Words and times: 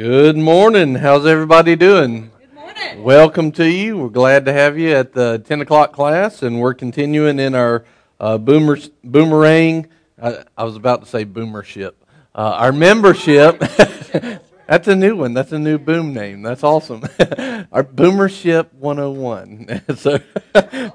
Good 0.00 0.38
morning. 0.38 0.94
How's 0.94 1.26
everybody 1.26 1.76
doing? 1.76 2.30
Good 2.38 2.54
morning. 2.54 3.02
Welcome 3.02 3.52
to 3.52 3.70
you. 3.70 3.98
We're 3.98 4.08
glad 4.08 4.46
to 4.46 4.52
have 4.54 4.78
you 4.78 4.92
at 4.92 5.12
the 5.12 5.42
10 5.44 5.60
o'clock 5.60 5.92
class, 5.92 6.42
and 6.42 6.58
we're 6.58 6.72
continuing 6.72 7.38
in 7.38 7.54
our 7.54 7.84
uh, 8.18 8.38
boomer, 8.38 8.78
boomerang. 9.04 9.88
Uh, 10.18 10.44
I 10.56 10.64
was 10.64 10.76
about 10.76 11.02
to 11.02 11.06
say 11.06 11.24
boomership. 11.24 12.02
Uh, 12.34 12.54
our 12.56 12.72
membership. 12.72 13.58
That's 14.66 14.88
a 14.88 14.96
new 14.96 15.16
one. 15.16 15.34
That's 15.34 15.52
a 15.52 15.58
new 15.58 15.76
boom 15.76 16.14
name. 16.14 16.40
That's 16.40 16.64
awesome. 16.64 17.02
our 17.72 17.82
Boomership 17.82 18.72
101. 18.72 19.82
so, 19.96 20.18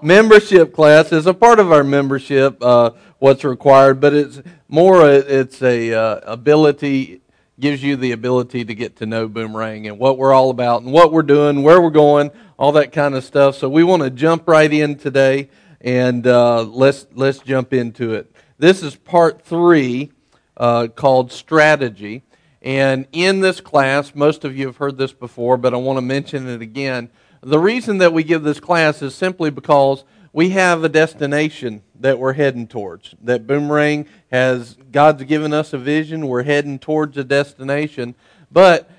membership 0.01 0.73
class 0.73 1.11
is 1.11 1.27
a 1.27 1.33
part 1.35 1.59
of 1.59 1.71
our 1.71 1.83
membership. 1.83 2.57
Uh, 2.59 2.91
what's 3.19 3.43
required, 3.43 4.01
but 4.01 4.15
it's 4.15 4.41
more. 4.67 5.07
It's 5.07 5.61
a 5.61 5.93
uh, 5.93 6.21
ability 6.23 7.21
gives 7.59 7.81
you 7.81 7.95
the 7.95 8.11
ability 8.11 8.65
to 8.65 8.75
get 8.75 8.97
to 8.97 9.05
know 9.05 9.27
Boomerang 9.27 9.87
and 9.87 9.97
what 9.97 10.17
we're 10.17 10.33
all 10.33 10.49
about 10.49 10.81
and 10.81 10.91
what 10.91 11.11
we're 11.11 11.21
doing, 11.23 11.63
where 11.63 11.81
we're 11.81 11.89
going, 11.89 12.31
all 12.57 12.73
that 12.73 12.91
kind 12.91 13.15
of 13.15 13.23
stuff. 13.23 13.55
So 13.55 13.69
we 13.69 13.83
want 13.83 14.03
to 14.03 14.09
jump 14.09 14.47
right 14.47 14.71
in 14.71 14.97
today 14.97 15.49
and 15.81 16.25
uh, 16.25 16.63
let's 16.63 17.07
let's 17.13 17.39
jump 17.39 17.73
into 17.73 18.13
it. 18.13 18.33
This 18.57 18.83
is 18.83 18.95
part 18.95 19.41
three 19.41 20.11
uh, 20.57 20.87
called 20.87 21.31
strategy. 21.31 22.23
And 22.61 23.07
in 23.11 23.41
this 23.41 23.61
class, 23.61 24.15
most 24.15 24.43
of 24.43 24.57
you 24.57 24.65
have 24.65 24.77
heard 24.77 24.97
this 24.97 25.13
before, 25.13 25.55
but 25.55 25.73
I 25.73 25.77
want 25.77 25.97
to 25.97 26.01
mention 26.01 26.47
it 26.47 26.61
again. 26.61 27.11
The 27.41 27.59
reason 27.59 27.99
that 27.99 28.11
we 28.11 28.23
give 28.23 28.41
this 28.41 28.59
class 28.59 29.03
is 29.03 29.13
simply 29.13 29.51
because 29.51 30.03
we 30.35 30.49
have 30.49 30.83
a 30.83 30.89
destination 30.89 31.81
that 31.97 32.19
we're 32.19 32.33
heading 32.33 32.67
towards. 32.67 33.15
That 33.21 33.47
Boomerang 33.47 34.05
has, 34.29 34.75
God's 34.91 35.23
given 35.23 35.53
us 35.53 35.71
a 35.71 35.77
vision. 35.77 36.27
We're 36.27 36.43
heading 36.43 36.77
towards 36.77 37.17
a 37.17 37.23
destination. 37.23 38.15
But 38.51 38.89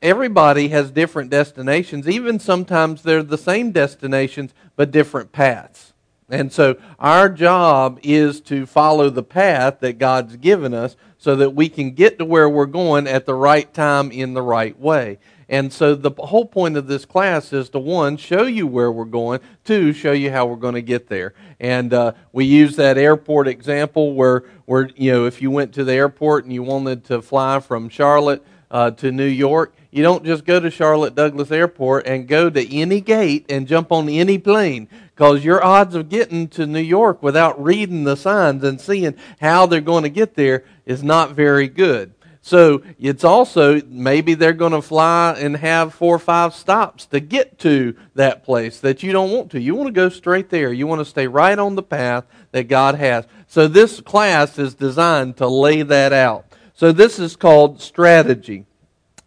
everybody 0.00 0.68
has 0.68 0.90
different 0.90 1.28
destinations. 1.28 2.08
Even 2.08 2.38
sometimes 2.38 3.02
they're 3.02 3.22
the 3.22 3.36
same 3.36 3.72
destinations, 3.72 4.54
but 4.74 4.90
different 4.90 5.32
paths. 5.32 5.92
And 6.30 6.50
so 6.50 6.78
our 6.98 7.28
job 7.28 8.00
is 8.02 8.40
to 8.42 8.64
follow 8.64 9.10
the 9.10 9.22
path 9.22 9.80
that 9.80 9.98
God's 9.98 10.36
given 10.36 10.72
us 10.72 10.96
so 11.18 11.36
that 11.36 11.50
we 11.50 11.68
can 11.68 11.90
get 11.90 12.16
to 12.18 12.24
where 12.24 12.48
we're 12.48 12.64
going 12.64 13.06
at 13.06 13.26
the 13.26 13.34
right 13.34 13.72
time 13.74 14.10
in 14.10 14.32
the 14.32 14.40
right 14.40 14.80
way. 14.80 15.18
And 15.48 15.72
so 15.72 15.94
the 15.94 16.10
whole 16.18 16.44
point 16.44 16.76
of 16.76 16.88
this 16.88 17.04
class 17.04 17.52
is 17.52 17.68
to 17.70 17.78
one, 17.78 18.16
show 18.16 18.44
you 18.44 18.66
where 18.66 18.90
we're 18.90 19.04
going, 19.04 19.40
two, 19.64 19.92
show 19.92 20.12
you 20.12 20.30
how 20.30 20.46
we're 20.46 20.56
going 20.56 20.74
to 20.74 20.82
get 20.82 21.08
there. 21.08 21.34
And 21.60 21.94
uh, 21.94 22.12
we 22.32 22.44
use 22.44 22.76
that 22.76 22.98
airport 22.98 23.46
example 23.46 24.14
where, 24.14 24.44
where, 24.64 24.90
you 24.96 25.12
know, 25.12 25.26
if 25.26 25.40
you 25.40 25.50
went 25.50 25.72
to 25.74 25.84
the 25.84 25.92
airport 25.92 26.44
and 26.44 26.52
you 26.52 26.64
wanted 26.64 27.04
to 27.04 27.22
fly 27.22 27.60
from 27.60 27.88
Charlotte 27.88 28.44
uh, 28.72 28.90
to 28.92 29.12
New 29.12 29.24
York, 29.24 29.72
you 29.92 30.02
don't 30.02 30.24
just 30.24 30.44
go 30.44 30.58
to 30.58 30.70
Charlotte 30.70 31.14
Douglas 31.14 31.50
Airport 31.50 32.06
and 32.06 32.26
go 32.26 32.50
to 32.50 32.76
any 32.76 33.00
gate 33.00 33.46
and 33.48 33.68
jump 33.68 33.92
on 33.92 34.08
any 34.08 34.36
plane 34.38 34.88
because 35.14 35.44
your 35.44 35.64
odds 35.64 35.94
of 35.94 36.08
getting 36.08 36.48
to 36.48 36.66
New 36.66 36.80
York 36.80 37.22
without 37.22 37.62
reading 37.62 38.04
the 38.04 38.16
signs 38.16 38.62
and 38.64 38.80
seeing 38.80 39.14
how 39.40 39.64
they're 39.64 39.80
going 39.80 40.02
to 40.02 40.10
get 40.10 40.34
there 40.34 40.64
is 40.84 41.02
not 41.02 41.32
very 41.32 41.68
good. 41.68 42.12
So 42.46 42.82
it's 43.00 43.24
also 43.24 43.82
maybe 43.88 44.34
they're 44.34 44.52
going 44.52 44.70
to 44.70 44.80
fly 44.80 45.34
and 45.36 45.56
have 45.56 45.92
four 45.92 46.14
or 46.14 46.20
five 46.20 46.54
stops 46.54 47.04
to 47.06 47.18
get 47.18 47.58
to 47.58 47.96
that 48.14 48.44
place 48.44 48.78
that 48.82 49.02
you 49.02 49.10
don't 49.10 49.32
want 49.32 49.50
to. 49.50 49.60
You 49.60 49.74
want 49.74 49.88
to 49.88 49.92
go 49.92 50.08
straight 50.08 50.48
there. 50.50 50.72
You 50.72 50.86
want 50.86 51.00
to 51.00 51.04
stay 51.04 51.26
right 51.26 51.58
on 51.58 51.74
the 51.74 51.82
path 51.82 52.24
that 52.52 52.68
God 52.68 52.94
has. 52.94 53.26
So 53.48 53.66
this 53.66 54.00
class 54.00 54.60
is 54.60 54.74
designed 54.74 55.38
to 55.38 55.48
lay 55.48 55.82
that 55.82 56.12
out. 56.12 56.46
So 56.72 56.92
this 56.92 57.18
is 57.18 57.34
called 57.34 57.82
strategy. 57.82 58.64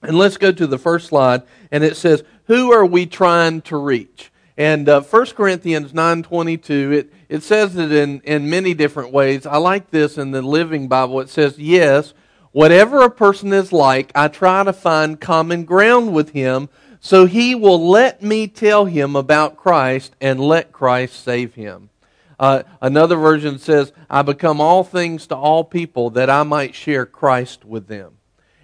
And 0.02 0.18
let's 0.18 0.38
go 0.38 0.54
to 0.54 0.66
the 0.66 0.78
first 0.78 1.10
slide 1.10 1.44
and 1.72 1.84
it 1.84 1.98
says, 1.98 2.24
"Who 2.46 2.72
are 2.72 2.86
we 2.86 3.06
trying 3.06 3.64
to 3.64 3.76
reach?" 3.76 4.32
And 4.58 4.88
uh, 4.88 5.02
1 5.02 5.26
Corinthians 5.36 5.92
9:22, 5.92 6.94
it 6.94 7.14
it 7.28 7.44
says 7.44 7.76
it 7.76 7.92
in 7.92 8.22
in 8.22 8.50
many 8.50 8.74
different 8.74 9.12
ways. 9.12 9.46
I 9.46 9.58
like 9.58 9.92
this 9.92 10.18
in 10.18 10.32
the 10.32 10.42
Living 10.42 10.88
Bible. 10.88 11.20
It 11.20 11.28
says, 11.28 11.60
"Yes, 11.60 12.14
Whatever 12.52 13.04
a 13.04 13.12
person 13.12 13.54
is 13.54 13.72
like, 13.72 14.12
I 14.16 14.28
try 14.28 14.64
to 14.64 14.74
find 14.74 15.20
common 15.20 15.66
ground 15.66 16.14
with 16.14 16.32
him 16.32 16.70
so 17.00 17.26
he 17.26 17.56
will 17.56 17.90
let 17.90 18.22
me 18.22 18.48
tell 18.48 18.86
him 18.86 19.16
about 19.16 19.58
Christ 19.58 20.16
and 20.20 20.40
let 20.40 20.72
Christ 20.72 21.24
save 21.24 21.56
him. 21.56 21.90
Uh, 22.38 22.64
another 22.82 23.16
version 23.16 23.60
says, 23.60 23.92
I 24.10 24.22
become 24.22 24.62
all 24.62 24.84
things 24.84 25.28
to 25.28 25.36
all 25.36 25.64
people 25.64 26.10
that 26.12 26.30
I 26.30 26.44
might 26.44 26.76
share 26.76 27.06
Christ 27.06 27.66
with 27.66 27.88
them. 27.88 28.14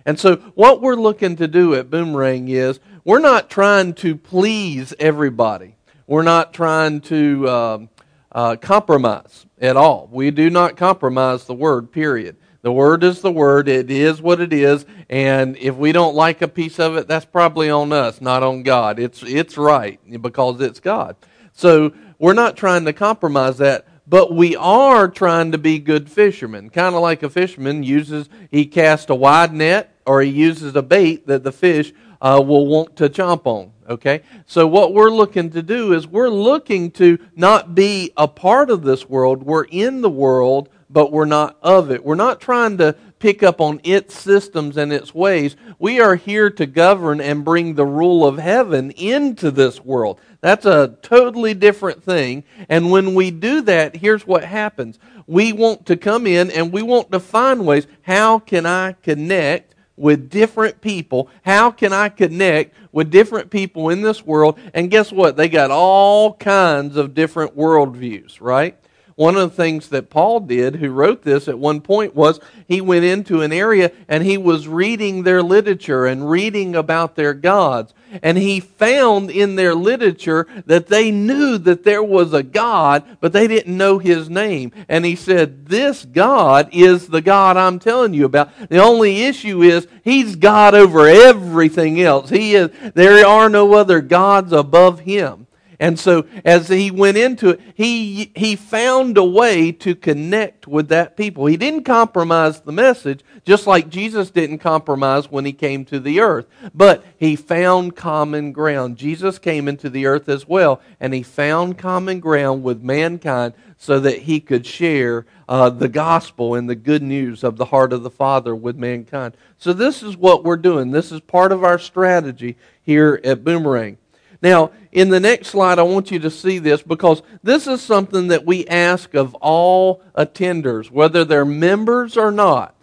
And 0.05 0.19
so, 0.19 0.35
what 0.53 0.81
we're 0.81 0.95
looking 0.95 1.35
to 1.37 1.47
do 1.47 1.73
at 1.73 1.89
Boomerang 1.89 2.47
is 2.47 2.79
we're 3.03 3.19
not 3.19 3.49
trying 3.49 3.93
to 3.95 4.15
please 4.15 4.93
everybody. 4.99 5.75
We're 6.07 6.21
not 6.21 6.53
trying 6.53 7.01
to 7.01 7.49
um, 7.49 7.89
uh, 8.31 8.55
compromise 8.57 9.45
at 9.59 9.75
all. 9.75 10.07
We 10.11 10.29
do 10.29 10.49
not 10.49 10.77
compromise 10.77 11.45
the 11.45 11.55
word, 11.55 11.91
period. 11.91 12.37
The 12.65 12.71
Word 12.71 13.03
is 13.03 13.21
the 13.21 13.31
Word. 13.31 13.67
It 13.67 13.91
is 13.91 14.23
what 14.23 14.41
it 14.41 14.51
is. 14.51 14.87
And 15.07 15.55
if 15.57 15.75
we 15.75 15.91
don't 15.91 16.15
like 16.15 16.41
a 16.41 16.47
piece 16.47 16.79
of 16.79 16.97
it, 16.97 17.07
that's 17.07 17.23
probably 17.23 17.69
on 17.69 17.93
us, 17.93 18.21
not 18.21 18.41
on 18.41 18.63
God. 18.63 18.97
It's, 18.97 19.21
it's 19.21 19.55
right 19.55 19.99
because 20.19 20.59
it's 20.59 20.79
God. 20.79 21.15
So 21.53 21.93
we're 22.17 22.33
not 22.33 22.57
trying 22.57 22.85
to 22.85 22.91
compromise 22.91 23.59
that, 23.59 23.85
but 24.07 24.33
we 24.33 24.55
are 24.55 25.07
trying 25.07 25.51
to 25.51 25.59
be 25.59 25.77
good 25.77 26.09
fishermen. 26.09 26.71
Kind 26.71 26.95
of 26.95 27.03
like 27.03 27.21
a 27.21 27.29
fisherman 27.29 27.83
uses, 27.83 28.29
he 28.49 28.65
casts 28.65 29.11
a 29.11 29.15
wide 29.15 29.53
net 29.53 29.95
or 30.07 30.23
he 30.23 30.31
uses 30.31 30.75
a 30.75 30.81
bait 30.81 31.27
that 31.27 31.43
the 31.43 31.51
fish 31.51 31.93
uh, 32.19 32.41
will 32.43 32.65
want 32.65 32.95
to 32.95 33.09
chomp 33.09 33.45
on. 33.45 33.73
Okay? 33.87 34.23
So 34.47 34.65
what 34.65 34.91
we're 34.91 35.11
looking 35.11 35.51
to 35.51 35.61
do 35.61 35.93
is 35.93 36.07
we're 36.07 36.29
looking 36.29 36.89
to 36.93 37.19
not 37.35 37.75
be 37.75 38.11
a 38.17 38.27
part 38.27 38.71
of 38.71 38.81
this 38.81 39.07
world. 39.07 39.43
We're 39.43 39.65
in 39.65 40.01
the 40.01 40.09
world 40.09 40.69
but 40.89 41.11
we're 41.11 41.25
not 41.25 41.57
of 41.61 41.91
it. 41.91 42.03
We're 42.03 42.15
not 42.15 42.39
trying 42.39 42.77
to 42.77 42.95
pick 43.19 43.41
up 43.41 43.59
on 43.59 43.81
its 43.83 44.19
systems 44.19 44.77
and 44.77 44.93
its 44.93 45.13
ways. 45.13 45.55
We 45.79 45.99
are 45.99 46.15
here 46.15 46.49
to 46.51 46.65
govern 46.65 47.21
and 47.21 47.45
bring 47.45 47.73
the 47.73 47.85
rule 47.85 48.25
of 48.25 48.37
heaven 48.37 48.91
into 48.91 49.51
this 49.51 49.83
world. 49.83 50.19
That's 50.41 50.65
a 50.65 50.95
totally 51.01 51.53
different 51.53 52.03
thing. 52.03 52.43
And 52.69 52.91
when 52.91 53.15
we 53.15 53.31
do 53.31 53.61
that, 53.61 53.95
here's 53.95 54.27
what 54.27 54.43
happens. 54.43 54.99
We 55.27 55.53
want 55.53 55.87
to 55.87 55.97
come 55.97 56.27
in 56.27 56.51
and 56.51 56.71
we 56.71 56.83
want 56.83 57.11
to 57.13 57.19
find 57.19 57.65
ways. 57.65 57.87
How 58.03 58.39
can 58.39 58.65
I 58.65 58.93
connect 58.93 59.73
with 59.97 60.29
different 60.29 60.81
people? 60.81 61.29
How 61.43 61.71
can 61.71 61.93
I 61.93 62.09
connect 62.09 62.75
with 62.91 63.09
different 63.09 63.49
people 63.49 63.89
in 63.89 64.01
this 64.01 64.23
world? 64.23 64.59
And 64.73 64.91
guess 64.91 65.11
what? 65.11 65.35
They 65.35 65.49
got 65.49 65.71
all 65.71 66.33
kinds 66.33 66.97
of 66.97 67.15
different 67.15 67.57
worldviews, 67.57 68.39
right? 68.39 68.77
One 69.15 69.37
of 69.37 69.49
the 69.49 69.55
things 69.55 69.87
that 69.89 70.09
Paul 70.09 70.41
did, 70.41 70.75
who 70.75 70.89
wrote 70.89 71.23
this 71.23 71.47
at 71.47 71.57
one 71.57 71.79
point, 71.79 72.15
was 72.15 72.41
he 72.67 72.81
went 72.81 73.05
into 73.05 73.41
an 73.41 73.53
area 73.53 73.93
and 74.09 74.25
he 74.25 74.37
was 74.37 74.67
reading 74.67 75.23
their 75.23 75.41
literature 75.41 76.05
and 76.05 76.29
reading 76.29 76.75
about 76.75 77.15
their 77.15 77.33
gods. 77.33 77.93
And 78.21 78.37
he 78.37 78.59
found 78.59 79.31
in 79.31 79.55
their 79.55 79.73
literature 79.73 80.47
that 80.65 80.87
they 80.87 81.11
knew 81.11 81.57
that 81.59 81.85
there 81.85 82.03
was 82.03 82.33
a 82.33 82.43
God, 82.43 83.05
but 83.21 83.31
they 83.31 83.47
didn't 83.47 83.77
know 83.77 83.99
his 83.99 84.29
name. 84.29 84.73
And 84.89 85.05
he 85.05 85.15
said, 85.15 85.67
This 85.67 86.03
God 86.03 86.67
is 86.73 87.07
the 87.07 87.21
God 87.21 87.55
I'm 87.55 87.79
telling 87.79 88.13
you 88.13 88.25
about. 88.25 88.49
The 88.69 88.83
only 88.83 89.23
issue 89.23 89.61
is 89.61 89.87
he's 90.03 90.35
God 90.35 90.75
over 90.75 91.07
everything 91.07 92.01
else. 92.01 92.29
He 92.29 92.55
is, 92.55 92.69
there 92.93 93.25
are 93.25 93.47
no 93.47 93.75
other 93.75 94.01
gods 94.01 94.51
above 94.51 95.01
him. 95.01 95.47
And 95.79 95.99
so 95.99 96.25
as 96.43 96.67
he 96.67 96.91
went 96.91 97.17
into 97.17 97.49
it, 97.49 97.61
he, 97.73 98.31
he 98.35 98.55
found 98.55 99.17
a 99.17 99.23
way 99.23 99.71
to 99.73 99.95
connect 99.95 100.67
with 100.67 100.89
that 100.89 101.17
people. 101.17 101.45
He 101.45 101.57
didn't 101.57 101.83
compromise 101.83 102.61
the 102.61 102.71
message, 102.71 103.21
just 103.43 103.67
like 103.67 103.89
Jesus 103.89 104.31
didn't 104.31 104.59
compromise 104.59 105.29
when 105.29 105.45
he 105.45 105.53
came 105.53 105.85
to 105.85 105.99
the 105.99 106.19
earth. 106.19 106.47
But 106.73 107.03
he 107.17 107.35
found 107.35 107.95
common 107.95 108.51
ground. 108.51 108.97
Jesus 108.97 109.39
came 109.39 109.67
into 109.67 109.89
the 109.89 110.05
earth 110.05 110.29
as 110.29 110.47
well, 110.47 110.81
and 110.99 111.13
he 111.13 111.23
found 111.23 111.77
common 111.77 112.19
ground 112.19 112.63
with 112.63 112.81
mankind 112.81 113.53
so 113.77 113.99
that 113.99 114.19
he 114.19 114.39
could 114.39 114.65
share 114.65 115.25
uh, 115.47 115.69
the 115.69 115.89
gospel 115.89 116.55
and 116.55 116.69
the 116.69 116.75
good 116.75 117.03
news 117.03 117.43
of 117.43 117.57
the 117.57 117.65
heart 117.65 117.93
of 117.93 118.03
the 118.03 118.09
Father 118.09 118.55
with 118.55 118.77
mankind. 118.77 119.35
So 119.57 119.73
this 119.73 120.01
is 120.01 120.17
what 120.17 120.43
we're 120.43 120.57
doing. 120.57 120.91
This 120.91 121.11
is 121.11 121.21
part 121.21 121.51
of 121.51 121.63
our 121.63 121.77
strategy 121.77 122.55
here 122.81 123.19
at 123.23 123.43
Boomerang. 123.43 123.97
Now, 124.45 124.69
in 124.91 125.09
the 125.09 125.19
next 125.19 125.47
slide, 125.47 125.79
I 125.79 125.81
want 125.81 126.11
you 126.11 126.19
to 126.19 126.29
see 126.29 126.59
this 126.59 126.83
because 126.83 127.23
this 127.41 127.65
is 127.65 127.81
something 127.81 128.27
that 128.27 128.45
we 128.45 128.67
ask 128.67 129.15
of 129.15 129.33
all 129.41 130.03
attenders, 130.15 130.91
whether 130.91 131.25
they're 131.25 131.45
members 131.45 132.15
or 132.15 132.29
not. 132.31 132.75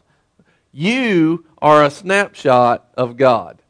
You 0.73 1.47
are 1.59 1.85
a 1.85 1.91
snapshot 1.91 2.89
of 2.97 3.17
God. 3.17 3.63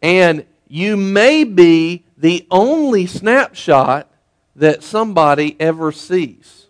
And 0.00 0.46
you 0.68 0.96
may 0.96 1.42
be 1.42 2.04
the 2.16 2.46
only 2.52 3.04
snapshot 3.04 4.08
that 4.54 4.84
somebody 4.84 5.56
ever 5.58 5.90
sees. 5.90 6.66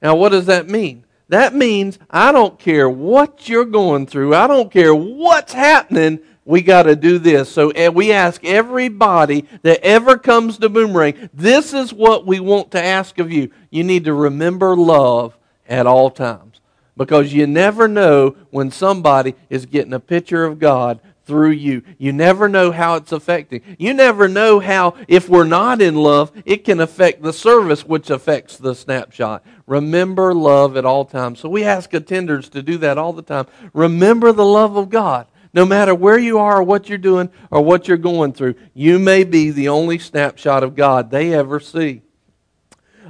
Now, 0.00 0.14
what 0.14 0.28
does 0.28 0.46
that 0.46 0.68
mean? 0.68 1.02
That 1.28 1.56
means 1.56 1.98
I 2.08 2.30
don't 2.30 2.56
care 2.56 2.88
what 2.88 3.48
you're 3.48 3.64
going 3.64 4.06
through, 4.06 4.36
I 4.36 4.46
don't 4.46 4.70
care 4.70 4.94
what's 4.94 5.54
happening 5.54 6.20
we 6.48 6.62
got 6.62 6.84
to 6.84 6.96
do 6.96 7.18
this. 7.18 7.52
So 7.52 7.68
eh, 7.70 7.88
we 7.88 8.10
ask 8.10 8.42
everybody 8.42 9.44
that 9.62 9.84
ever 9.84 10.16
comes 10.16 10.56
to 10.58 10.70
Boomerang, 10.70 11.28
this 11.34 11.74
is 11.74 11.92
what 11.92 12.26
we 12.26 12.40
want 12.40 12.70
to 12.70 12.82
ask 12.82 13.18
of 13.18 13.30
you. 13.30 13.50
You 13.70 13.84
need 13.84 14.06
to 14.06 14.14
remember 14.14 14.74
love 14.74 15.36
at 15.68 15.86
all 15.86 16.10
times 16.10 16.62
because 16.96 17.34
you 17.34 17.46
never 17.46 17.86
know 17.86 18.34
when 18.48 18.70
somebody 18.70 19.34
is 19.50 19.66
getting 19.66 19.92
a 19.92 20.00
picture 20.00 20.46
of 20.46 20.58
God 20.58 21.00
through 21.26 21.50
you. 21.50 21.82
You 21.98 22.14
never 22.14 22.48
know 22.48 22.72
how 22.72 22.94
it's 22.94 23.12
affecting. 23.12 23.60
You 23.78 23.92
never 23.92 24.26
know 24.26 24.58
how, 24.58 24.94
if 25.06 25.28
we're 25.28 25.44
not 25.44 25.82
in 25.82 25.96
love, 25.96 26.32
it 26.46 26.64
can 26.64 26.80
affect 26.80 27.20
the 27.20 27.34
service, 27.34 27.84
which 27.84 28.08
affects 28.08 28.56
the 28.56 28.74
snapshot. 28.74 29.44
Remember 29.66 30.32
love 30.32 30.78
at 30.78 30.86
all 30.86 31.04
times. 31.04 31.40
So 31.40 31.50
we 31.50 31.62
ask 31.62 31.90
attenders 31.90 32.48
to 32.52 32.62
do 32.62 32.78
that 32.78 32.96
all 32.96 33.12
the 33.12 33.20
time. 33.20 33.46
Remember 33.74 34.32
the 34.32 34.46
love 34.46 34.76
of 34.76 34.88
God. 34.88 35.26
No 35.52 35.64
matter 35.64 35.94
where 35.94 36.18
you 36.18 36.38
are 36.38 36.58
or 36.58 36.62
what 36.62 36.88
you're 36.88 36.98
doing 36.98 37.30
or 37.50 37.62
what 37.62 37.88
you're 37.88 37.96
going 37.96 38.32
through, 38.32 38.54
you 38.74 38.98
may 38.98 39.24
be 39.24 39.50
the 39.50 39.68
only 39.68 39.98
snapshot 39.98 40.62
of 40.62 40.74
God 40.74 41.10
they 41.10 41.32
ever 41.32 41.60
see. 41.60 42.02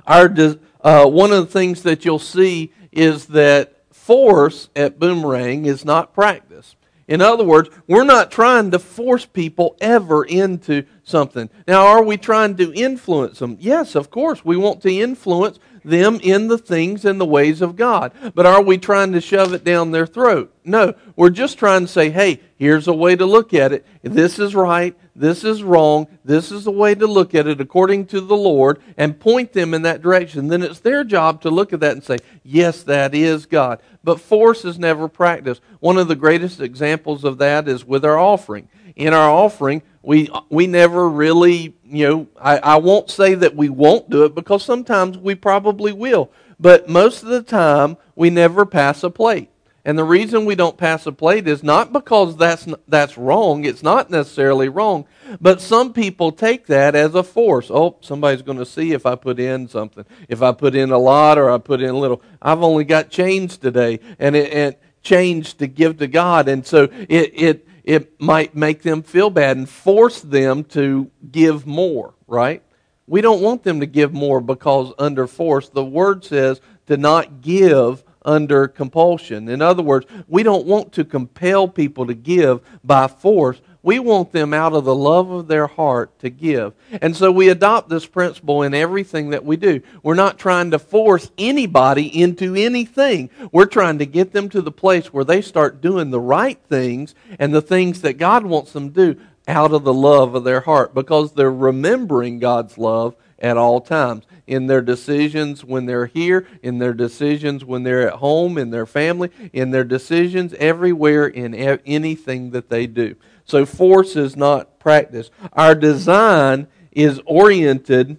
Our, 0.06 0.34
uh, 0.80 1.06
one 1.06 1.32
of 1.32 1.46
the 1.46 1.52
things 1.52 1.82
that 1.82 2.04
you'll 2.04 2.18
see 2.18 2.72
is 2.92 3.26
that 3.26 3.74
force 3.92 4.68
at 4.74 4.98
Boomerang 4.98 5.66
is 5.66 5.84
not 5.84 6.14
practice. 6.14 6.76
In 7.08 7.22
other 7.22 7.44
words, 7.44 7.70
we're 7.86 8.04
not 8.04 8.30
trying 8.30 8.70
to 8.70 8.78
force 8.78 9.24
people 9.24 9.76
ever 9.80 10.24
into 10.24 10.84
something. 11.04 11.48
Now, 11.66 11.86
are 11.86 12.02
we 12.02 12.18
trying 12.18 12.56
to 12.58 12.72
influence 12.74 13.38
them? 13.38 13.56
Yes, 13.58 13.94
of 13.94 14.10
course. 14.10 14.44
We 14.44 14.58
want 14.58 14.82
to 14.82 14.92
influence 14.92 15.58
them 15.88 16.20
in 16.22 16.48
the 16.48 16.58
things 16.58 17.04
and 17.04 17.20
the 17.20 17.26
ways 17.26 17.60
of 17.60 17.76
God. 17.76 18.12
But 18.34 18.46
are 18.46 18.62
we 18.62 18.78
trying 18.78 19.12
to 19.12 19.20
shove 19.20 19.52
it 19.52 19.64
down 19.64 19.90
their 19.90 20.06
throat? 20.06 20.54
No. 20.64 20.94
We're 21.16 21.30
just 21.30 21.58
trying 21.58 21.82
to 21.82 21.88
say, 21.88 22.10
hey, 22.10 22.40
here's 22.58 22.88
a 22.88 22.92
way 22.92 23.16
to 23.16 23.24
look 23.24 23.54
at 23.54 23.72
it. 23.72 23.86
This 24.02 24.38
is 24.38 24.54
right. 24.54 24.96
This 25.14 25.44
is 25.44 25.62
wrong. 25.62 26.06
This 26.24 26.52
is 26.52 26.64
the 26.64 26.70
way 26.70 26.94
to 26.94 27.06
look 27.06 27.34
at 27.34 27.46
it 27.46 27.60
according 27.60 28.06
to 28.06 28.20
the 28.20 28.36
Lord 28.36 28.80
and 28.96 29.18
point 29.18 29.52
them 29.52 29.74
in 29.74 29.82
that 29.82 30.02
direction. 30.02 30.48
Then 30.48 30.62
it's 30.62 30.80
their 30.80 31.04
job 31.04 31.40
to 31.42 31.50
look 31.50 31.72
at 31.72 31.80
that 31.80 31.92
and 31.92 32.04
say, 32.04 32.18
yes, 32.42 32.82
that 32.84 33.14
is 33.14 33.46
God. 33.46 33.80
But 34.04 34.20
force 34.20 34.64
is 34.64 34.78
never 34.78 35.08
practiced. 35.08 35.60
One 35.80 35.98
of 35.98 36.08
the 36.08 36.16
greatest 36.16 36.60
examples 36.60 37.24
of 37.24 37.38
that 37.38 37.68
is 37.68 37.84
with 37.84 38.04
our 38.04 38.18
offering. 38.18 38.68
In 38.96 39.14
our 39.14 39.30
offering, 39.30 39.82
we 40.08 40.30
we 40.48 40.66
never 40.66 41.08
really 41.08 41.74
you 41.84 42.08
know 42.08 42.26
I, 42.40 42.58
I 42.58 42.76
won't 42.76 43.10
say 43.10 43.34
that 43.34 43.54
we 43.54 43.68
won't 43.68 44.08
do 44.08 44.24
it 44.24 44.34
because 44.34 44.64
sometimes 44.64 45.18
we 45.18 45.34
probably 45.34 45.92
will 45.92 46.30
but 46.58 46.88
most 46.88 47.22
of 47.22 47.28
the 47.28 47.42
time 47.42 47.98
we 48.16 48.30
never 48.30 48.64
pass 48.64 49.02
a 49.02 49.10
plate 49.10 49.50
and 49.88 49.98
the 49.98 50.04
reason 50.04 50.44
we 50.44 50.54
don't 50.54 50.76
pass 50.76 51.06
a 51.06 51.12
plate 51.12 51.48
is 51.48 51.62
not 51.62 51.92
because 51.92 52.36
that's 52.36 52.68
that's 52.86 53.16
wrong 53.16 53.64
it's 53.64 53.82
not 53.82 54.10
necessarily 54.10 54.68
wrong 54.68 55.06
but 55.40 55.60
some 55.60 55.92
people 55.92 56.30
take 56.30 56.66
that 56.66 56.94
as 56.94 57.14
a 57.14 57.22
force 57.22 57.70
oh 57.70 57.96
somebody's 58.02 58.42
going 58.42 58.58
to 58.58 58.66
see 58.66 58.92
if 58.92 59.06
i 59.06 59.14
put 59.14 59.40
in 59.40 59.66
something 59.66 60.04
if 60.28 60.42
i 60.42 60.52
put 60.52 60.74
in 60.74 60.90
a 60.90 60.98
lot 60.98 61.38
or 61.38 61.50
i 61.50 61.56
put 61.56 61.80
in 61.80 61.90
a 61.90 61.98
little 61.98 62.22
i've 62.42 62.62
only 62.62 62.84
got 62.84 63.10
change 63.10 63.56
today 63.58 63.98
and 64.18 64.36
it 64.36 64.52
and 64.52 64.76
change 65.02 65.54
to 65.54 65.66
give 65.66 65.96
to 65.96 66.06
god 66.06 66.48
and 66.48 66.66
so 66.66 66.84
it 67.08 67.32
it 67.34 67.68
it 67.88 68.20
might 68.20 68.54
make 68.54 68.82
them 68.82 69.02
feel 69.02 69.30
bad 69.30 69.56
and 69.56 69.66
force 69.66 70.20
them 70.20 70.62
to 70.62 71.10
give 71.32 71.66
more, 71.66 72.12
right? 72.26 72.62
We 73.06 73.22
don't 73.22 73.40
want 73.40 73.62
them 73.62 73.80
to 73.80 73.86
give 73.86 74.12
more 74.12 74.42
because 74.42 74.92
under 74.98 75.26
force. 75.26 75.70
The 75.70 75.86
word 75.86 76.22
says 76.22 76.60
to 76.88 76.98
not 76.98 77.40
give 77.40 78.04
under 78.28 78.68
compulsion. 78.68 79.48
In 79.48 79.62
other 79.62 79.82
words, 79.82 80.06
we 80.28 80.42
don't 80.42 80.66
want 80.66 80.92
to 80.92 81.04
compel 81.04 81.66
people 81.66 82.06
to 82.06 82.14
give 82.14 82.60
by 82.84 83.08
force. 83.08 83.60
We 83.82 83.98
want 83.98 84.32
them 84.32 84.52
out 84.52 84.74
of 84.74 84.84
the 84.84 84.94
love 84.94 85.30
of 85.30 85.48
their 85.48 85.66
heart 85.66 86.18
to 86.18 86.28
give. 86.28 86.74
And 87.00 87.16
so 87.16 87.32
we 87.32 87.48
adopt 87.48 87.88
this 87.88 88.04
principle 88.04 88.62
in 88.62 88.74
everything 88.74 89.30
that 89.30 89.46
we 89.46 89.56
do. 89.56 89.80
We're 90.02 90.14
not 90.14 90.38
trying 90.38 90.72
to 90.72 90.78
force 90.78 91.30
anybody 91.38 92.06
into 92.20 92.54
anything. 92.54 93.30
We're 93.50 93.64
trying 93.64 93.98
to 94.00 94.06
get 94.06 94.32
them 94.32 94.50
to 94.50 94.60
the 94.60 94.70
place 94.70 95.10
where 95.10 95.24
they 95.24 95.40
start 95.40 95.80
doing 95.80 96.10
the 96.10 96.20
right 96.20 96.58
things 96.68 97.14
and 97.38 97.54
the 97.54 97.62
things 97.62 98.02
that 98.02 98.18
God 98.18 98.44
wants 98.44 98.72
them 98.72 98.92
to 98.92 99.14
do 99.14 99.20
out 99.46 99.72
of 99.72 99.84
the 99.84 99.94
love 99.94 100.34
of 100.34 100.44
their 100.44 100.60
heart 100.60 100.92
because 100.92 101.32
they're 101.32 101.50
remembering 101.50 102.40
God's 102.40 102.76
love 102.76 103.16
at 103.38 103.56
all 103.56 103.80
times 103.80 104.24
in 104.48 104.66
their 104.66 104.80
decisions 104.80 105.62
when 105.62 105.86
they're 105.86 106.06
here, 106.06 106.46
in 106.62 106.78
their 106.78 106.94
decisions 106.94 107.64
when 107.64 107.82
they're 107.82 108.08
at 108.08 108.14
home, 108.14 108.56
in 108.56 108.70
their 108.70 108.86
family, 108.86 109.30
in 109.52 109.70
their 109.70 109.84
decisions 109.84 110.54
everywhere 110.54 111.26
in 111.26 111.54
anything 111.54 112.50
that 112.50 112.70
they 112.70 112.86
do. 112.86 113.14
So 113.44 113.66
force 113.66 114.16
is 114.16 114.36
not 114.36 114.80
practice. 114.80 115.30
Our 115.52 115.74
design 115.74 116.66
is 116.90 117.20
oriented 117.26 118.16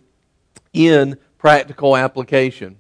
in 0.72 1.18
practical 1.40 1.98
application. 1.98 2.80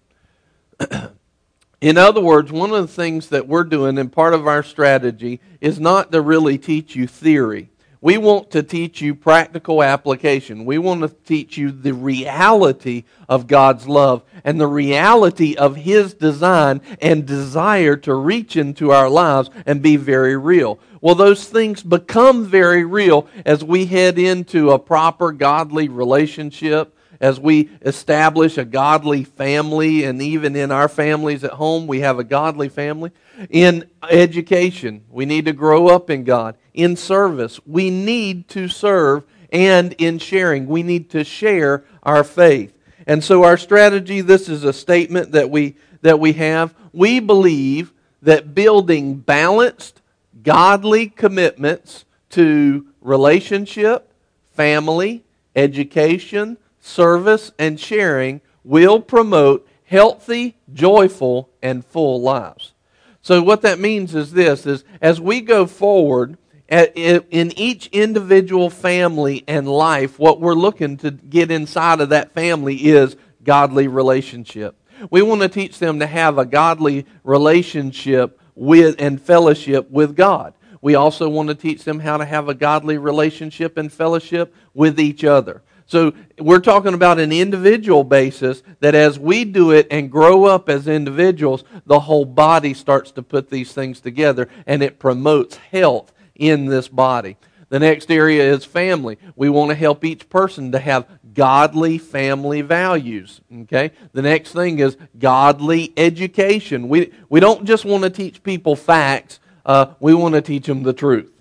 in 1.81 1.97
other 1.97 2.21
words, 2.21 2.51
one 2.51 2.71
of 2.71 2.81
the 2.81 2.93
things 2.93 3.29
that 3.29 3.47
we're 3.47 3.63
doing 3.63 3.97
and 3.97 4.11
part 4.11 4.35
of 4.35 4.47
our 4.47 4.61
strategy 4.61 5.41
is 5.59 5.79
not 5.79 6.11
to 6.11 6.21
really 6.21 6.59
teach 6.59 6.95
you 6.95 7.07
theory. 7.07 7.71
We 8.01 8.17
want 8.17 8.51
to 8.51 8.63
teach 8.63 9.01
you 9.01 9.13
practical 9.13 9.83
application. 9.83 10.63
We 10.63 10.77
want 10.77 11.01
to 11.01 11.09
teach 11.09 11.57
you 11.57 11.69
the 11.69 11.93
reality 11.93 13.03
of 13.27 13.45
God's 13.45 13.89
love 13.89 14.23
and 14.45 14.59
the 14.59 14.67
reality 14.67 15.55
of 15.55 15.75
His 15.75 16.13
design 16.13 16.79
and 17.01 17.25
desire 17.25 17.97
to 17.97 18.13
reach 18.13 18.55
into 18.55 18.91
our 18.91 19.09
lives 19.09 19.49
and 19.65 19.81
be 19.81 19.97
very 19.97 20.37
real. 20.37 20.79
Well, 21.01 21.15
those 21.15 21.49
things 21.49 21.83
become 21.83 22.45
very 22.45 22.85
real 22.85 23.27
as 23.45 23.65
we 23.65 23.85
head 23.85 24.17
into 24.17 24.71
a 24.71 24.79
proper 24.79 25.33
godly 25.33 25.89
relationship, 25.89 26.95
as 27.21 27.39
we 27.39 27.69
establish 27.81 28.57
a 28.57 28.65
godly 28.65 29.23
family, 29.23 30.03
and 30.03 30.21
even 30.21 30.55
in 30.55 30.71
our 30.71 30.87
families 30.87 31.43
at 31.43 31.51
home, 31.51 31.85
we 31.85 31.99
have 31.99 32.17
a 32.19 32.23
godly 32.23 32.69
family. 32.69 33.11
In 33.49 33.89
education, 34.09 35.03
we 35.09 35.25
need 35.25 35.45
to 35.45 35.53
grow 35.53 35.87
up 35.87 36.09
in 36.09 36.23
God 36.23 36.55
in 36.73 36.95
service. 36.95 37.59
We 37.65 37.89
need 37.89 38.47
to 38.49 38.69
serve 38.69 39.23
and 39.51 39.93
in 39.97 40.19
sharing. 40.19 40.67
We 40.67 40.83
need 40.83 41.09
to 41.11 41.23
share 41.23 41.83
our 42.03 42.23
faith. 42.23 42.73
And 43.05 43.23
so 43.23 43.43
our 43.43 43.57
strategy, 43.57 44.21
this 44.21 44.47
is 44.47 44.63
a 44.63 44.73
statement 44.73 45.31
that 45.33 45.49
we 45.49 45.75
that 46.01 46.19
we 46.19 46.33
have. 46.33 46.73
We 46.93 47.19
believe 47.19 47.91
that 48.21 48.53
building 48.55 49.15
balanced, 49.15 50.01
godly 50.43 51.07
commitments 51.07 52.05
to 52.29 52.85
relationship, 53.01 54.11
family, 54.53 55.23
education, 55.55 56.57
service, 56.79 57.51
and 57.59 57.79
sharing 57.79 58.41
will 58.63 58.99
promote 58.99 59.67
healthy, 59.83 60.57
joyful, 60.73 61.49
and 61.61 61.85
full 61.85 62.21
lives. 62.21 62.73
So 63.21 63.41
what 63.41 63.61
that 63.63 63.79
means 63.79 64.15
is 64.15 64.31
this 64.31 64.65
is 64.65 64.83
as 65.01 65.19
we 65.19 65.41
go 65.41 65.65
forward, 65.65 66.37
in 66.69 67.51
each 67.57 67.87
individual 67.87 68.69
family 68.69 69.43
and 69.47 69.67
life, 69.67 70.19
what 70.19 70.39
we're 70.39 70.53
looking 70.53 70.97
to 70.97 71.09
get 71.09 71.49
inside 71.49 71.99
of 71.99 72.09
that 72.09 72.33
family 72.33 72.75
is 72.75 73.15
godly 73.43 73.87
relationship. 73.87 74.75
We 75.09 75.21
want 75.23 75.41
to 75.41 75.49
teach 75.49 75.79
them 75.79 75.99
to 75.99 76.05
have 76.05 76.37
a 76.37 76.45
godly 76.45 77.07
relationship 77.23 78.39
with 78.53 78.97
and 78.99 79.19
fellowship 79.19 79.89
with 79.89 80.15
God. 80.15 80.53
We 80.81 80.93
also 80.93 81.27
want 81.27 81.49
to 81.49 81.55
teach 81.55 81.83
them 81.83 81.99
how 81.99 82.17
to 82.17 82.25
have 82.25 82.47
a 82.49 82.53
godly 82.53 82.97
relationship 82.99 83.77
and 83.77 83.91
fellowship 83.91 84.53
with 84.73 84.99
each 84.99 85.23
other. 85.23 85.63
So 85.89 86.13
we're 86.37 86.59
talking 86.59 86.93
about 86.93 87.17
an 87.17 87.31
individual 87.31 88.03
basis 88.03 88.61
that 88.79 88.93
as 88.93 89.17
we 89.17 89.43
do 89.43 89.71
it 89.71 89.87
and 89.89 90.11
grow 90.11 90.45
up 90.45 90.69
as 90.69 90.87
individuals, 90.87 91.63
the 91.87 92.01
whole 92.01 92.25
body 92.25 92.75
starts 92.75 93.09
to 93.13 93.23
put 93.23 93.49
these 93.49 93.73
things 93.73 93.99
together 93.99 94.47
and 94.67 94.83
it 94.83 94.99
promotes 94.99 95.55
health 95.55 96.13
in 96.35 96.67
this 96.67 96.87
body. 96.87 97.37
The 97.69 97.79
next 97.79 98.11
area 98.11 98.53
is 98.53 98.65
family. 98.65 99.17
We 99.35 99.49
want 99.49 99.69
to 99.69 99.75
help 99.75 100.05
each 100.05 100.29
person 100.29 100.71
to 100.73 100.79
have 100.79 101.07
godly 101.33 101.97
family 101.97 102.61
values. 102.61 103.41
Okay? 103.61 103.91
The 104.13 104.21
next 104.21 104.51
thing 104.51 104.77
is 104.77 104.95
godly 105.17 105.91
education. 105.97 106.87
We, 106.87 107.11
we 107.29 107.39
don't 107.39 107.65
just 107.65 107.83
want 107.83 108.03
to 108.03 108.11
teach 108.11 108.43
people 108.43 108.75
facts, 108.75 109.39
uh, 109.65 109.93
we 109.99 110.13
want 110.13 110.35
to 110.35 110.41
teach 110.41 110.67
them 110.67 110.83
the 110.83 110.93
truth. 110.93 111.31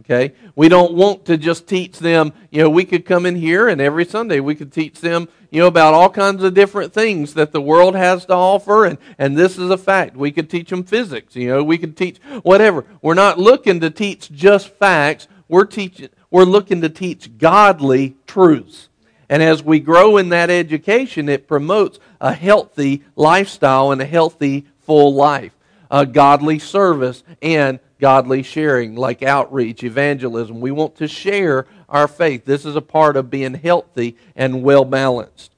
Okay? 0.00 0.32
We 0.54 0.68
don't 0.68 0.94
want 0.94 1.24
to 1.26 1.36
just 1.36 1.66
teach 1.66 1.98
them, 1.98 2.32
you 2.50 2.62
know, 2.62 2.68
we 2.68 2.84
could 2.84 3.04
come 3.06 3.24
in 3.24 3.36
here 3.36 3.68
and 3.68 3.80
every 3.80 4.04
Sunday 4.04 4.40
we 4.40 4.54
could 4.54 4.72
teach 4.72 5.00
them, 5.00 5.28
you 5.50 5.60
know, 5.60 5.68
about 5.68 5.94
all 5.94 6.10
kinds 6.10 6.42
of 6.42 6.54
different 6.54 6.92
things 6.92 7.34
that 7.34 7.52
the 7.52 7.60
world 7.60 7.94
has 7.94 8.26
to 8.26 8.34
offer 8.34 8.84
and, 8.84 8.98
and 9.18 9.36
this 9.36 9.56
is 9.56 9.70
a 9.70 9.78
fact. 9.78 10.16
We 10.16 10.32
could 10.32 10.50
teach 10.50 10.70
them 10.70 10.84
physics, 10.84 11.34
you 11.34 11.48
know, 11.48 11.64
we 11.64 11.78
could 11.78 11.96
teach 11.96 12.18
whatever. 12.42 12.84
We're 13.00 13.14
not 13.14 13.38
looking 13.38 13.80
to 13.80 13.90
teach 13.90 14.30
just 14.30 14.68
facts. 14.68 15.28
We're 15.48 15.64
teaching 15.64 16.10
we're 16.30 16.44
looking 16.44 16.80
to 16.82 16.88
teach 16.88 17.38
godly 17.38 18.16
truths. 18.26 18.88
And 19.28 19.42
as 19.42 19.62
we 19.62 19.80
grow 19.80 20.16
in 20.18 20.28
that 20.30 20.50
education, 20.50 21.28
it 21.28 21.48
promotes 21.48 21.98
a 22.20 22.32
healthy 22.32 23.02
lifestyle 23.16 23.90
and 23.90 24.00
a 24.00 24.06
healthy 24.06 24.66
full 24.80 25.14
life, 25.14 25.52
a 25.90 26.06
godly 26.06 26.58
service 26.58 27.22
and 27.42 27.80
godly 27.98 28.42
sharing, 28.42 28.94
like 28.94 29.22
outreach, 29.22 29.82
evangelism. 29.82 30.60
We 30.60 30.70
want 30.70 30.96
to 30.96 31.08
share 31.08 31.66
our 31.88 32.08
faith. 32.08 32.44
This 32.44 32.64
is 32.64 32.76
a 32.76 32.82
part 32.82 33.16
of 33.16 33.30
being 33.30 33.54
healthy 33.54 34.16
and 34.34 34.62
well 34.62 34.84
balanced. 34.84 35.52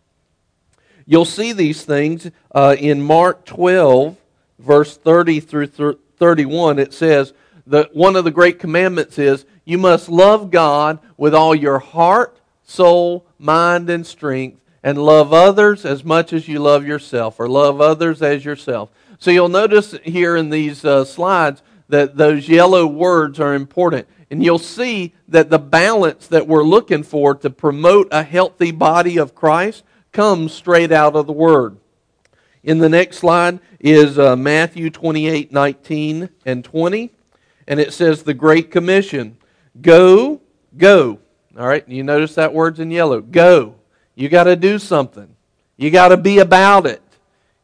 You'll 1.07 1.25
see 1.25 1.53
these 1.53 1.85
things 1.85 2.31
uh, 2.55 2.77
in 2.79 3.03
Mark 3.03 3.47
12, 3.47 4.17
verse 4.59 4.97
30 4.97 5.41
through 5.41 5.67
31. 6.19 6.79
It 6.79 6.93
says 6.93 7.33
that 7.67 7.95
one 7.95 8.15
of 8.15 8.25
the 8.25 8.31
great 8.31 8.59
commandments 8.59 9.19
is 9.19 9.47
you 9.65 9.79
must 9.79 10.09
love 10.09 10.51
God 10.51 10.99
with 11.17 11.35
all 11.35 11.55
your 11.55 11.79
heart, 11.79 12.39
soul, 12.65 13.25
mind, 13.39 13.89
and 13.89 14.07
strength, 14.07 14.61
and 14.83 14.99
love 14.99 15.33
others 15.33 15.85
as 15.85 16.05
much 16.05 16.33
as 16.33 16.47
you 16.47 16.59
love 16.59 16.87
yourself, 16.87 17.41
or 17.41 17.49
love 17.49 17.81
others 17.81 18.23
as 18.23 18.45
yourself. 18.45 18.91
So 19.19 19.31
you'll 19.31 19.49
notice 19.49 19.95
here 20.05 20.37
in 20.37 20.51
these 20.51 20.85
uh, 20.85 21.05
slides 21.05 21.63
that 21.89 22.17
those 22.17 22.49
yellow 22.49 22.87
words 22.87 23.41
are 23.41 23.55
important. 23.55 24.09
And 24.31 24.43
you'll 24.43 24.59
see 24.59 25.15
that 25.29 25.51
the 25.51 25.59
balance 25.59 26.27
that 26.29 26.47
we're 26.47 26.65
looking 26.65 27.03
for 27.03 27.35
to 27.37 27.51
promote 27.51 28.09
a 28.11 28.23
healthy 28.23 28.71
body 28.71 29.19
of 29.19 29.35
Christ 29.35 29.85
comes 30.13 30.53
straight 30.53 30.93
out 30.93 31.17
of 31.17 31.27
the 31.27 31.33
Word. 31.33 31.79
In 32.63 32.79
the 32.79 32.89
next 32.89 33.19
slide 33.19 33.61
is 33.81 34.19
uh, 34.19 34.37
Matthew 34.37 34.91
28 34.91 35.53
19 35.53 36.29
and 36.45 36.65
20. 36.65 37.11
And 37.67 37.81
it 37.81 37.93
says, 37.93 38.23
The 38.23 38.35
Great 38.35 38.71
Commission 38.71 39.39
Go, 39.81 40.41
go. 40.77 41.19
All 41.57 41.67
right, 41.67 41.87
you 41.89 42.03
notice 42.03 42.35
that 42.35 42.53
word's 42.53 42.81
in 42.81 42.91
yellow. 42.91 43.21
Go. 43.21 43.77
You 44.15 44.29
got 44.29 44.45
to 44.45 44.57
do 44.57 44.79
something, 44.79 45.35
you 45.77 45.91
got 45.91 46.09
to 46.09 46.17
be 46.17 46.39
about 46.39 46.87
it. 46.87 47.03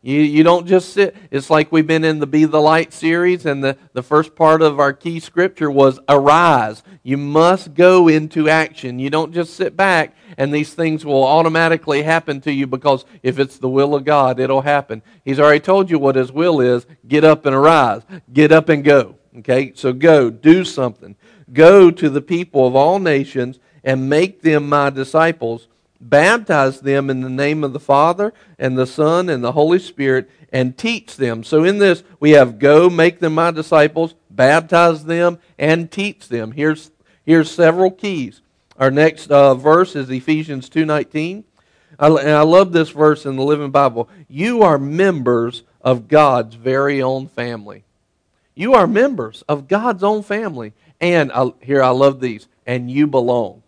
You, 0.04 0.20
you 0.20 0.44
don't 0.44 0.66
just 0.66 0.92
sit. 0.92 1.16
It's 1.30 1.48
like 1.48 1.72
we've 1.72 1.86
been 1.86 2.04
in 2.04 2.18
the 2.18 2.26
Be 2.26 2.44
the 2.44 2.60
Light 2.60 2.92
series, 2.92 3.46
and 3.46 3.64
the, 3.64 3.78
the 3.94 4.02
first 4.02 4.36
part 4.36 4.60
of 4.60 4.78
our 4.78 4.92
key 4.92 5.18
scripture 5.18 5.70
was 5.70 5.98
arise. 6.10 6.82
You 7.02 7.16
must 7.16 7.72
go 7.72 8.06
into 8.06 8.46
action. 8.46 8.98
You 8.98 9.08
don't 9.08 9.32
just 9.32 9.54
sit 9.54 9.78
back 9.78 10.14
and 10.36 10.52
these 10.52 10.74
things 10.74 11.06
will 11.06 11.24
automatically 11.24 12.02
happen 12.02 12.42
to 12.42 12.52
you 12.52 12.66
because 12.66 13.06
if 13.22 13.38
it's 13.38 13.56
the 13.56 13.68
will 13.68 13.94
of 13.94 14.04
God, 14.04 14.38
it'll 14.38 14.60
happen. 14.60 15.02
He's 15.24 15.40
already 15.40 15.60
told 15.60 15.90
you 15.90 15.98
what 15.98 16.16
His 16.16 16.30
will 16.30 16.60
is. 16.60 16.84
Get 17.08 17.24
up 17.24 17.46
and 17.46 17.54
arise. 17.54 18.02
Get 18.30 18.52
up 18.52 18.68
and 18.68 18.84
go. 18.84 19.16
Okay? 19.38 19.72
So 19.74 19.94
go. 19.94 20.28
Do 20.28 20.66
something. 20.66 21.16
Go 21.50 21.90
to 21.90 22.10
the 22.10 22.20
people 22.20 22.66
of 22.66 22.76
all 22.76 22.98
nations 22.98 23.58
and 23.82 24.10
make 24.10 24.42
them 24.42 24.68
my 24.68 24.90
disciples 24.90 25.68
baptize 26.00 26.80
them 26.80 27.10
in 27.10 27.20
the 27.20 27.30
name 27.30 27.64
of 27.64 27.72
the 27.72 27.80
Father 27.80 28.32
and 28.58 28.76
the 28.76 28.86
Son 28.86 29.28
and 29.28 29.42
the 29.42 29.52
Holy 29.52 29.78
Spirit, 29.78 30.30
and 30.52 30.78
teach 30.78 31.16
them. 31.16 31.42
So 31.42 31.64
in 31.64 31.78
this, 31.78 32.04
we 32.20 32.30
have 32.30 32.58
go, 32.58 32.88
make 32.88 33.20
them 33.20 33.34
my 33.34 33.50
disciples, 33.50 34.14
baptize 34.30 35.04
them, 35.04 35.38
and 35.58 35.90
teach 35.90 36.28
them. 36.28 36.52
Here's, 36.52 36.90
here's 37.24 37.50
several 37.50 37.90
keys. 37.90 38.40
Our 38.78 38.90
next 38.90 39.30
uh, 39.30 39.54
verse 39.54 39.96
is 39.96 40.10
Ephesians 40.10 40.68
2.19. 40.68 41.44
I, 41.98 42.08
and 42.08 42.30
I 42.30 42.42
love 42.42 42.72
this 42.72 42.90
verse 42.90 43.24
in 43.26 43.36
the 43.36 43.44
Living 43.44 43.70
Bible. 43.70 44.08
You 44.28 44.62
are 44.62 44.78
members 44.78 45.62
of 45.80 46.08
God's 46.08 46.54
very 46.54 47.02
own 47.02 47.28
family. 47.28 47.84
You 48.54 48.74
are 48.74 48.86
members 48.86 49.42
of 49.48 49.68
God's 49.68 50.02
own 50.02 50.22
family. 50.22 50.72
And 51.00 51.30
I, 51.32 51.52
here, 51.60 51.82
I 51.82 51.90
love 51.90 52.20
these. 52.20 52.46
And 52.66 52.90
you 52.90 53.06
belong. 53.06 53.62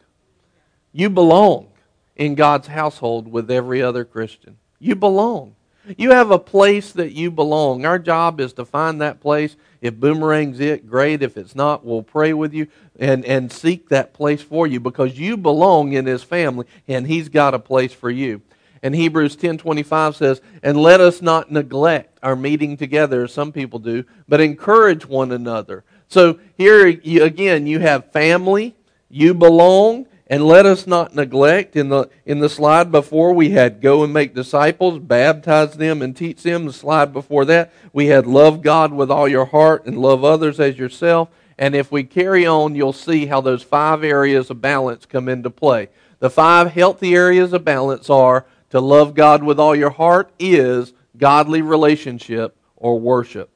You 0.93 1.11
belong 1.11 1.69
in 2.17 2.35
God's 2.35 2.69
household 2.69 3.31
with 3.31 3.51
every 3.51 3.83
other 3.83 4.05
Christian. 4.05 4.57
You 4.79 4.97
belong. 4.97 5.55
You 5.97 6.11
have 6.11 6.33
a 6.33 6.39
place 6.39 6.91
that 6.93 7.13
you 7.13 7.31
belong. 7.31 7.85
Our 7.85 7.99
job 7.99 8.41
is 8.41 8.53
to 8.55 8.65
find 8.65 9.01
that 9.01 9.21
place. 9.21 9.55
If 9.81 9.95
boomerang's 9.95 10.59
it, 10.59 10.89
great. 10.89 11.23
If 11.23 11.37
it's 11.37 11.55
not, 11.55 11.85
we'll 11.85 12.03
pray 12.03 12.33
with 12.33 12.53
you 12.53 12.67
and, 12.99 13.25
and 13.25 13.53
seek 13.53 13.89
that 13.91 14.13
place 14.13 14.43
for 14.43 14.67
you 14.67 14.81
because 14.81 15.19
you 15.19 15.37
belong 15.37 15.93
in 15.93 16.07
his 16.07 16.25
family 16.25 16.67
and 16.89 17.07
he's 17.07 17.29
got 17.29 17.55
a 17.55 17.59
place 17.61 17.93
for 17.93 18.11
you. 18.11 18.43
And 18.83 18.95
Hebrews 18.95 19.37
10:25 19.37 20.17
says, 20.17 20.41
"And 20.63 20.77
let 20.77 21.01
us 21.01 21.23
not 21.23 21.51
neglect 21.51 22.19
our 22.23 22.37
meeting 22.37 22.77
together 22.77 23.25
as 23.25 23.33
some 23.33 23.51
people 23.51 23.79
do, 23.79 24.05
but 24.29 24.41
encourage 24.41 25.07
one 25.07 25.33
another." 25.33 25.83
So 26.09 26.39
here 26.57 26.87
you, 26.87 27.25
again, 27.25 27.67
you 27.67 27.81
have 27.81 28.13
family, 28.13 28.75
you 29.09 29.35
belong, 29.35 30.07
and 30.29 30.45
let 30.45 30.67
us 30.67 30.87
not 30.87 31.15
neglect 31.15 31.77
in 31.77 31.89
the 31.89 32.09
in 32.25 32.41
the 32.41 32.49
slide 32.49 32.91
before 32.91 33.33
we 33.33 33.51
had 33.51 33.81
go 33.81 34.03
and 34.03 34.13
make 34.13 34.35
disciples, 34.35 34.99
baptize 34.99 35.75
them 35.75 36.03
and 36.03 36.17
teach 36.17 36.43
them. 36.43 36.67
The 36.67 36.73
slide 36.73 37.13
before 37.13 37.45
that, 37.45 37.73
we 37.93 38.07
had 38.07 38.27
love 38.27 38.63
God 38.63 38.93
with 38.93 39.11
all 39.11 39.29
your 39.29 39.47
heart 39.47 39.87
and 39.87 39.99
love 39.99 40.25
others 40.25 40.59
as 40.59 40.79
yourself. 40.79 41.29
And 41.59 41.75
if 41.75 41.91
we 41.91 42.05
carry 42.05 42.45
on, 42.45 42.75
you'll 42.75 42.93
see 42.93 43.27
how 43.27 43.41
those 43.41 43.63
five 43.63 44.05
areas 44.05 44.51
of 44.51 44.61
balance 44.61 45.07
come 45.07 45.29
into 45.29 45.49
play. 45.49 45.89
The 46.19 46.31
five 46.31 46.73
healthy 46.73 47.15
areas 47.15 47.53
of 47.53 47.65
balance 47.65 48.11
are 48.11 48.47
to 48.71 48.81
love 48.81 49.15
God 49.15 49.43
with 49.43 49.61
all 49.61 49.77
your 49.77 49.91
heart 49.91 50.31
is 50.39 50.93
godly 51.17 51.63
relationship 51.63 52.57
or 52.77 52.99
worship. 52.99 53.51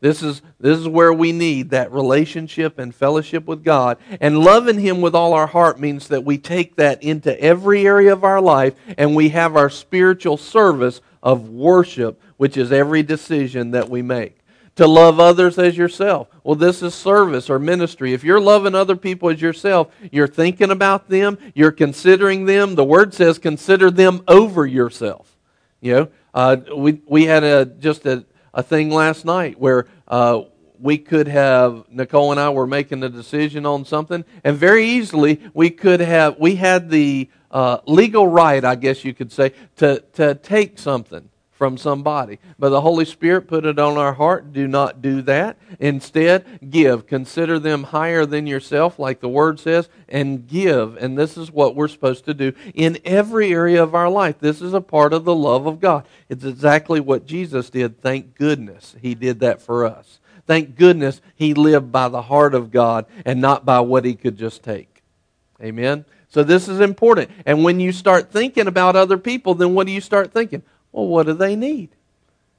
This 0.00 0.22
is, 0.22 0.42
this 0.60 0.78
is 0.78 0.86
where 0.86 1.12
we 1.12 1.32
need 1.32 1.70
that 1.70 1.90
relationship 1.90 2.78
and 2.78 2.94
fellowship 2.94 3.46
with 3.46 3.64
God. 3.64 3.98
And 4.20 4.38
loving 4.38 4.78
Him 4.78 5.00
with 5.00 5.14
all 5.14 5.32
our 5.32 5.48
heart 5.48 5.80
means 5.80 6.08
that 6.08 6.24
we 6.24 6.38
take 6.38 6.76
that 6.76 7.02
into 7.02 7.38
every 7.40 7.84
area 7.84 8.12
of 8.12 8.22
our 8.22 8.40
life 8.40 8.74
and 8.96 9.16
we 9.16 9.30
have 9.30 9.56
our 9.56 9.68
spiritual 9.68 10.36
service 10.36 11.00
of 11.20 11.48
worship, 11.48 12.20
which 12.36 12.56
is 12.56 12.70
every 12.70 13.02
decision 13.02 13.72
that 13.72 13.88
we 13.88 14.02
make. 14.02 14.36
To 14.76 14.86
love 14.86 15.18
others 15.18 15.58
as 15.58 15.76
yourself. 15.76 16.28
Well, 16.44 16.54
this 16.54 16.80
is 16.84 16.94
service 16.94 17.50
or 17.50 17.58
ministry. 17.58 18.12
If 18.12 18.22
you're 18.22 18.40
loving 18.40 18.76
other 18.76 18.94
people 18.94 19.30
as 19.30 19.42
yourself, 19.42 19.92
you're 20.12 20.28
thinking 20.28 20.70
about 20.70 21.08
them, 21.08 21.36
you're 21.56 21.72
considering 21.72 22.44
them. 22.44 22.76
The 22.76 22.84
word 22.84 23.12
says 23.12 23.40
consider 23.40 23.90
them 23.90 24.22
over 24.28 24.64
yourself. 24.64 25.36
You 25.80 25.92
know, 25.92 26.08
uh, 26.32 26.56
we, 26.76 27.00
we 27.08 27.24
had 27.24 27.42
a, 27.42 27.64
just 27.64 28.06
a, 28.06 28.24
a 28.58 28.62
thing 28.62 28.90
last 28.90 29.24
night 29.24 29.56
where 29.56 29.86
uh, 30.08 30.42
we 30.80 30.98
could 30.98 31.28
have 31.28 31.84
Nicole 31.88 32.32
and 32.32 32.40
I 32.40 32.50
were 32.50 32.66
making 32.66 33.04
a 33.04 33.08
decision 33.08 33.64
on 33.64 33.84
something, 33.84 34.24
and 34.42 34.56
very 34.56 34.84
easily 34.84 35.40
we 35.54 35.70
could 35.70 36.00
have 36.00 36.40
we 36.40 36.56
had 36.56 36.90
the 36.90 37.30
uh, 37.52 37.78
legal 37.86 38.26
right, 38.26 38.64
I 38.64 38.74
guess 38.74 39.04
you 39.04 39.14
could 39.14 39.30
say, 39.30 39.52
to 39.76 40.00
to 40.14 40.34
take 40.34 40.76
something 40.76 41.30
from 41.58 41.76
somebody. 41.76 42.38
But 42.56 42.68
the 42.70 42.80
Holy 42.80 43.04
Spirit 43.04 43.48
put 43.48 43.66
it 43.66 43.80
on 43.80 43.98
our 43.98 44.14
heart 44.14 44.52
do 44.52 44.68
not 44.68 45.02
do 45.02 45.20
that. 45.22 45.58
Instead, 45.80 46.70
give. 46.70 47.08
Consider 47.08 47.58
them 47.58 47.82
higher 47.82 48.24
than 48.24 48.46
yourself, 48.46 48.96
like 48.96 49.18
the 49.18 49.28
Word 49.28 49.58
says, 49.58 49.88
and 50.08 50.46
give. 50.46 50.96
And 50.96 51.18
this 51.18 51.36
is 51.36 51.50
what 51.50 51.74
we're 51.74 51.88
supposed 51.88 52.24
to 52.26 52.34
do 52.34 52.52
in 52.74 52.98
every 53.04 53.52
area 53.52 53.82
of 53.82 53.92
our 53.92 54.08
life. 54.08 54.38
This 54.38 54.62
is 54.62 54.72
a 54.72 54.80
part 54.80 55.12
of 55.12 55.24
the 55.24 55.34
love 55.34 55.66
of 55.66 55.80
God. 55.80 56.06
It's 56.28 56.44
exactly 56.44 57.00
what 57.00 57.26
Jesus 57.26 57.70
did. 57.70 58.00
Thank 58.00 58.36
goodness 58.36 58.94
He 59.02 59.16
did 59.16 59.40
that 59.40 59.60
for 59.60 59.84
us. 59.84 60.20
Thank 60.46 60.76
goodness 60.76 61.20
He 61.34 61.54
lived 61.54 61.90
by 61.90 62.08
the 62.08 62.22
heart 62.22 62.54
of 62.54 62.70
God 62.70 63.04
and 63.24 63.40
not 63.40 63.64
by 63.64 63.80
what 63.80 64.04
He 64.04 64.14
could 64.14 64.38
just 64.38 64.62
take. 64.62 65.02
Amen? 65.60 66.04
So 66.28 66.44
this 66.44 66.68
is 66.68 66.78
important. 66.78 67.30
And 67.44 67.64
when 67.64 67.80
you 67.80 67.90
start 67.90 68.30
thinking 68.30 68.68
about 68.68 68.94
other 68.94 69.18
people, 69.18 69.54
then 69.54 69.74
what 69.74 69.88
do 69.88 69.92
you 69.92 70.00
start 70.00 70.32
thinking? 70.32 70.62
Well, 70.92 71.06
what 71.06 71.26
do 71.26 71.34
they 71.34 71.56
need? 71.56 71.90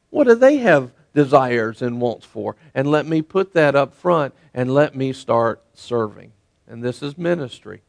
What 0.09 0.25
do 0.25 0.36
they 0.36 0.57
have 0.57 0.91
desires 1.13 1.81
and 1.81 2.01
wants 2.01 2.25
for? 2.25 2.55
And 2.74 2.89
let 2.89 3.05
me 3.05 3.21
put 3.21 3.53
that 3.53 3.75
up 3.75 3.93
front 3.93 4.33
and 4.53 4.74
let 4.74 4.95
me 4.95 5.13
start 5.13 5.62
serving. 5.74 6.31
And 6.67 6.83
this 6.83 7.01
is 7.01 7.17
ministry. 7.17 7.81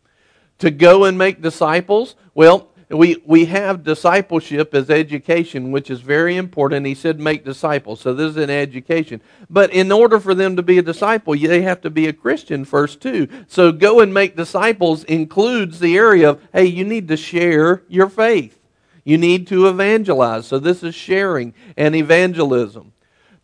To 0.59 0.71
go 0.71 1.05
and 1.05 1.17
make 1.17 1.41
disciples, 1.41 2.15
well, 2.35 2.71
we, 2.91 3.23
we 3.25 3.45
have 3.45 3.85
discipleship 3.85 4.75
as 4.75 4.91
education, 4.91 5.71
which 5.71 5.91
is 5.91 6.01
very 6.01 6.37
important. 6.37 6.87
He 6.87 6.95
said 6.95 7.21
make 7.21 7.45
disciples. 7.45 8.01
So 8.01 8.13
this 8.13 8.31
is 8.31 8.37
an 8.37 8.51
education. 8.51 9.23
But 9.49 9.73
in 9.73 9.93
order 9.93 10.19
for 10.19 10.35
them 10.35 10.57
to 10.57 10.63
be 10.63 10.79
a 10.79 10.83
disciple, 10.83 11.35
they 11.35 11.63
have 11.63 11.81
to 11.83 11.91
be 11.91 12.09
a 12.09 12.13
Christian 12.13 12.65
first, 12.65 13.01
too. 13.01 13.29
So 13.47 13.71
go 13.71 14.01
and 14.01 14.13
make 14.13 14.37
disciples 14.37 15.05
includes 15.05 15.79
the 15.79 15.97
area 15.97 16.31
of, 16.31 16.43
hey, 16.53 16.67
you 16.67 16.85
need 16.85 17.07
to 17.09 17.17
share 17.17 17.85
your 17.89 18.09
faith. 18.09 18.60
You 19.05 19.19
need 19.19 19.47
to 19.49 19.67
evangelize. 19.67 20.47
So 20.47 20.59
this 20.59 20.83
is 20.83 20.95
sharing 20.95 21.55
and 21.77 21.95
evangelism. 21.95 22.93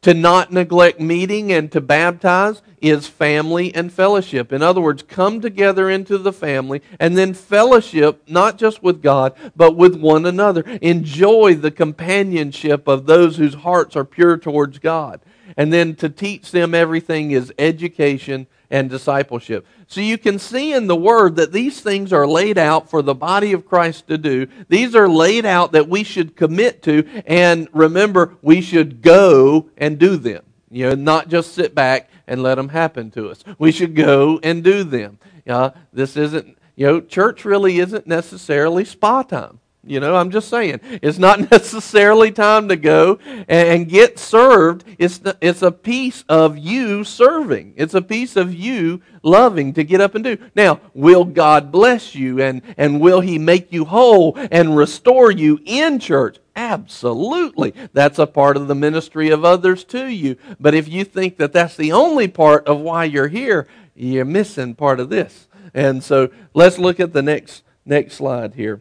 To 0.02 0.14
not 0.14 0.52
neglect 0.52 1.00
meeting 1.00 1.50
and 1.50 1.72
to 1.72 1.80
baptize 1.80 2.62
is 2.80 3.08
family 3.08 3.74
and 3.74 3.92
fellowship. 3.92 4.52
In 4.52 4.62
other 4.62 4.80
words, 4.80 5.02
come 5.02 5.40
together 5.40 5.90
into 5.90 6.16
the 6.18 6.32
family 6.32 6.80
and 7.00 7.16
then 7.16 7.34
fellowship, 7.34 8.22
not 8.28 8.56
just 8.56 8.82
with 8.82 9.02
God, 9.02 9.34
but 9.56 9.74
with 9.74 10.00
one 10.00 10.24
another. 10.24 10.62
Enjoy 10.80 11.54
the 11.54 11.72
companionship 11.72 12.86
of 12.86 13.06
those 13.06 13.36
whose 13.36 13.54
hearts 13.54 13.96
are 13.96 14.04
pure 14.04 14.36
towards 14.36 14.78
God. 14.78 15.20
And 15.56 15.72
then 15.72 15.96
to 15.96 16.08
teach 16.08 16.52
them 16.52 16.74
everything 16.74 17.32
is 17.32 17.52
education 17.58 18.46
and 18.70 18.90
discipleship. 18.90 19.66
So 19.86 20.00
you 20.00 20.18
can 20.18 20.38
see 20.38 20.72
in 20.72 20.86
the 20.86 20.96
Word 20.96 21.36
that 21.36 21.52
these 21.52 21.80
things 21.80 22.12
are 22.12 22.26
laid 22.26 22.58
out 22.58 22.90
for 22.90 23.02
the 23.02 23.14
body 23.14 23.52
of 23.52 23.66
Christ 23.66 24.08
to 24.08 24.18
do. 24.18 24.46
These 24.68 24.94
are 24.94 25.08
laid 25.08 25.46
out 25.46 25.72
that 25.72 25.88
we 25.88 26.02
should 26.02 26.36
commit 26.36 26.82
to, 26.82 27.06
and 27.26 27.68
remember, 27.72 28.36
we 28.42 28.60
should 28.60 29.02
go 29.02 29.70
and 29.76 29.98
do 29.98 30.16
them. 30.16 30.42
You 30.70 30.88
know, 30.88 30.94
not 30.94 31.28
just 31.28 31.54
sit 31.54 31.74
back 31.74 32.10
and 32.26 32.42
let 32.42 32.56
them 32.56 32.70
happen 32.70 33.10
to 33.12 33.30
us. 33.30 33.44
We 33.58 33.70
should 33.72 33.94
go 33.94 34.40
and 34.42 34.64
do 34.64 34.82
them. 34.84 35.18
Uh, 35.46 35.70
this 35.92 36.16
isn't, 36.16 36.58
you 36.74 36.86
know, 36.86 37.00
church 37.00 37.44
really 37.44 37.78
isn't 37.78 38.06
necessarily 38.06 38.84
spa 38.84 39.22
time. 39.22 39.60
You 39.86 40.00
know, 40.00 40.16
I'm 40.16 40.30
just 40.30 40.48
saying. 40.48 40.80
It's 41.00 41.18
not 41.18 41.50
necessarily 41.50 42.32
time 42.32 42.68
to 42.68 42.76
go 42.76 43.18
and 43.48 43.88
get 43.88 44.18
served. 44.18 44.84
It's, 44.98 45.18
the, 45.18 45.36
it's 45.40 45.62
a 45.62 45.70
piece 45.70 46.24
of 46.28 46.58
you 46.58 47.04
serving. 47.04 47.74
It's 47.76 47.94
a 47.94 48.02
piece 48.02 48.36
of 48.36 48.52
you 48.52 49.00
loving 49.22 49.72
to 49.74 49.84
get 49.84 50.00
up 50.00 50.14
and 50.14 50.24
do. 50.24 50.38
Now, 50.54 50.80
will 50.92 51.24
God 51.24 51.70
bless 51.70 52.14
you 52.14 52.40
and, 52.42 52.62
and 52.76 53.00
will 53.00 53.20
He 53.20 53.38
make 53.38 53.72
you 53.72 53.84
whole 53.84 54.36
and 54.50 54.76
restore 54.76 55.30
you 55.30 55.60
in 55.64 56.00
church? 56.00 56.38
Absolutely. 56.56 57.74
That's 57.92 58.18
a 58.18 58.26
part 58.26 58.56
of 58.56 58.66
the 58.66 58.74
ministry 58.74 59.30
of 59.30 59.44
others 59.44 59.84
to 59.84 60.06
you. 60.06 60.36
But 60.58 60.74
if 60.74 60.88
you 60.88 61.04
think 61.04 61.36
that 61.36 61.52
that's 61.52 61.76
the 61.76 61.92
only 61.92 62.28
part 62.28 62.66
of 62.66 62.80
why 62.80 63.04
you're 63.04 63.28
here, 63.28 63.68
you're 63.94 64.24
missing 64.24 64.74
part 64.74 64.98
of 64.98 65.10
this. 65.10 65.48
And 65.74 66.02
so 66.02 66.30
let's 66.54 66.78
look 66.78 66.98
at 66.98 67.12
the 67.12 67.22
next, 67.22 67.62
next 67.84 68.14
slide 68.14 68.54
here. 68.54 68.80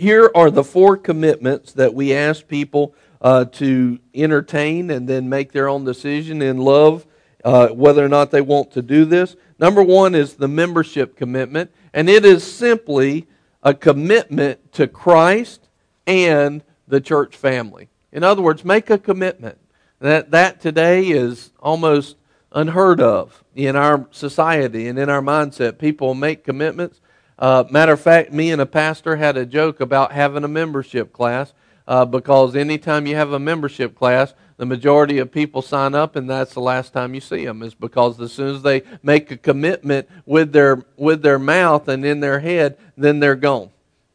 Here 0.00 0.30
are 0.34 0.50
the 0.50 0.64
four 0.64 0.96
commitments 0.96 1.74
that 1.74 1.92
we 1.92 2.14
ask 2.14 2.48
people 2.48 2.94
uh, 3.20 3.44
to 3.44 3.98
entertain 4.14 4.90
and 4.90 5.06
then 5.06 5.28
make 5.28 5.52
their 5.52 5.68
own 5.68 5.84
decision 5.84 6.40
in 6.40 6.56
love 6.56 7.06
uh, 7.44 7.68
whether 7.68 8.02
or 8.02 8.08
not 8.08 8.30
they 8.30 8.40
want 8.40 8.70
to 8.70 8.80
do 8.80 9.04
this. 9.04 9.36
Number 9.58 9.82
one 9.82 10.14
is 10.14 10.36
the 10.36 10.48
membership 10.48 11.16
commitment, 11.16 11.70
and 11.92 12.08
it 12.08 12.24
is 12.24 12.50
simply 12.50 13.28
a 13.62 13.74
commitment 13.74 14.72
to 14.72 14.88
Christ 14.88 15.68
and 16.06 16.64
the 16.88 17.02
church 17.02 17.36
family. 17.36 17.90
In 18.10 18.24
other 18.24 18.40
words, 18.40 18.64
make 18.64 18.88
a 18.88 18.96
commitment. 18.96 19.58
That, 19.98 20.30
that 20.30 20.62
today 20.62 21.08
is 21.08 21.52
almost 21.60 22.16
unheard 22.52 23.02
of 23.02 23.44
in 23.54 23.76
our 23.76 24.08
society 24.12 24.88
and 24.88 24.98
in 24.98 25.10
our 25.10 25.20
mindset. 25.20 25.76
People 25.76 26.14
make 26.14 26.42
commitments. 26.42 27.02
Uh, 27.40 27.64
matter 27.70 27.92
of 27.92 28.00
fact, 28.00 28.32
me 28.32 28.52
and 28.52 28.60
a 28.60 28.66
pastor 28.66 29.16
had 29.16 29.36
a 29.36 29.46
joke 29.46 29.80
about 29.80 30.12
having 30.12 30.44
a 30.44 30.48
membership 30.48 31.10
class 31.10 31.54
uh, 31.88 32.04
because 32.04 32.54
anytime 32.54 33.06
you 33.06 33.16
have 33.16 33.32
a 33.32 33.38
membership 33.38 33.96
class, 33.96 34.34
the 34.58 34.66
majority 34.66 35.16
of 35.16 35.32
people 35.32 35.62
sign 35.62 35.94
up 35.94 36.16
and 36.16 36.28
that's 36.28 36.52
the 36.52 36.60
last 36.60 36.92
time 36.92 37.14
you 37.14 37.20
see 37.20 37.46
them 37.46 37.62
is 37.62 37.74
because 37.74 38.20
as 38.20 38.30
soon 38.30 38.54
as 38.54 38.60
they 38.60 38.82
make 39.02 39.30
a 39.30 39.36
commitment 39.38 40.06
with 40.26 40.52
their 40.52 40.84
with 40.98 41.22
their 41.22 41.38
mouth 41.38 41.88
and 41.88 42.04
in 42.04 42.20
their 42.20 42.40
head 42.40 42.76
then 42.94 43.20
they're 43.20 43.34
gone 43.34 43.70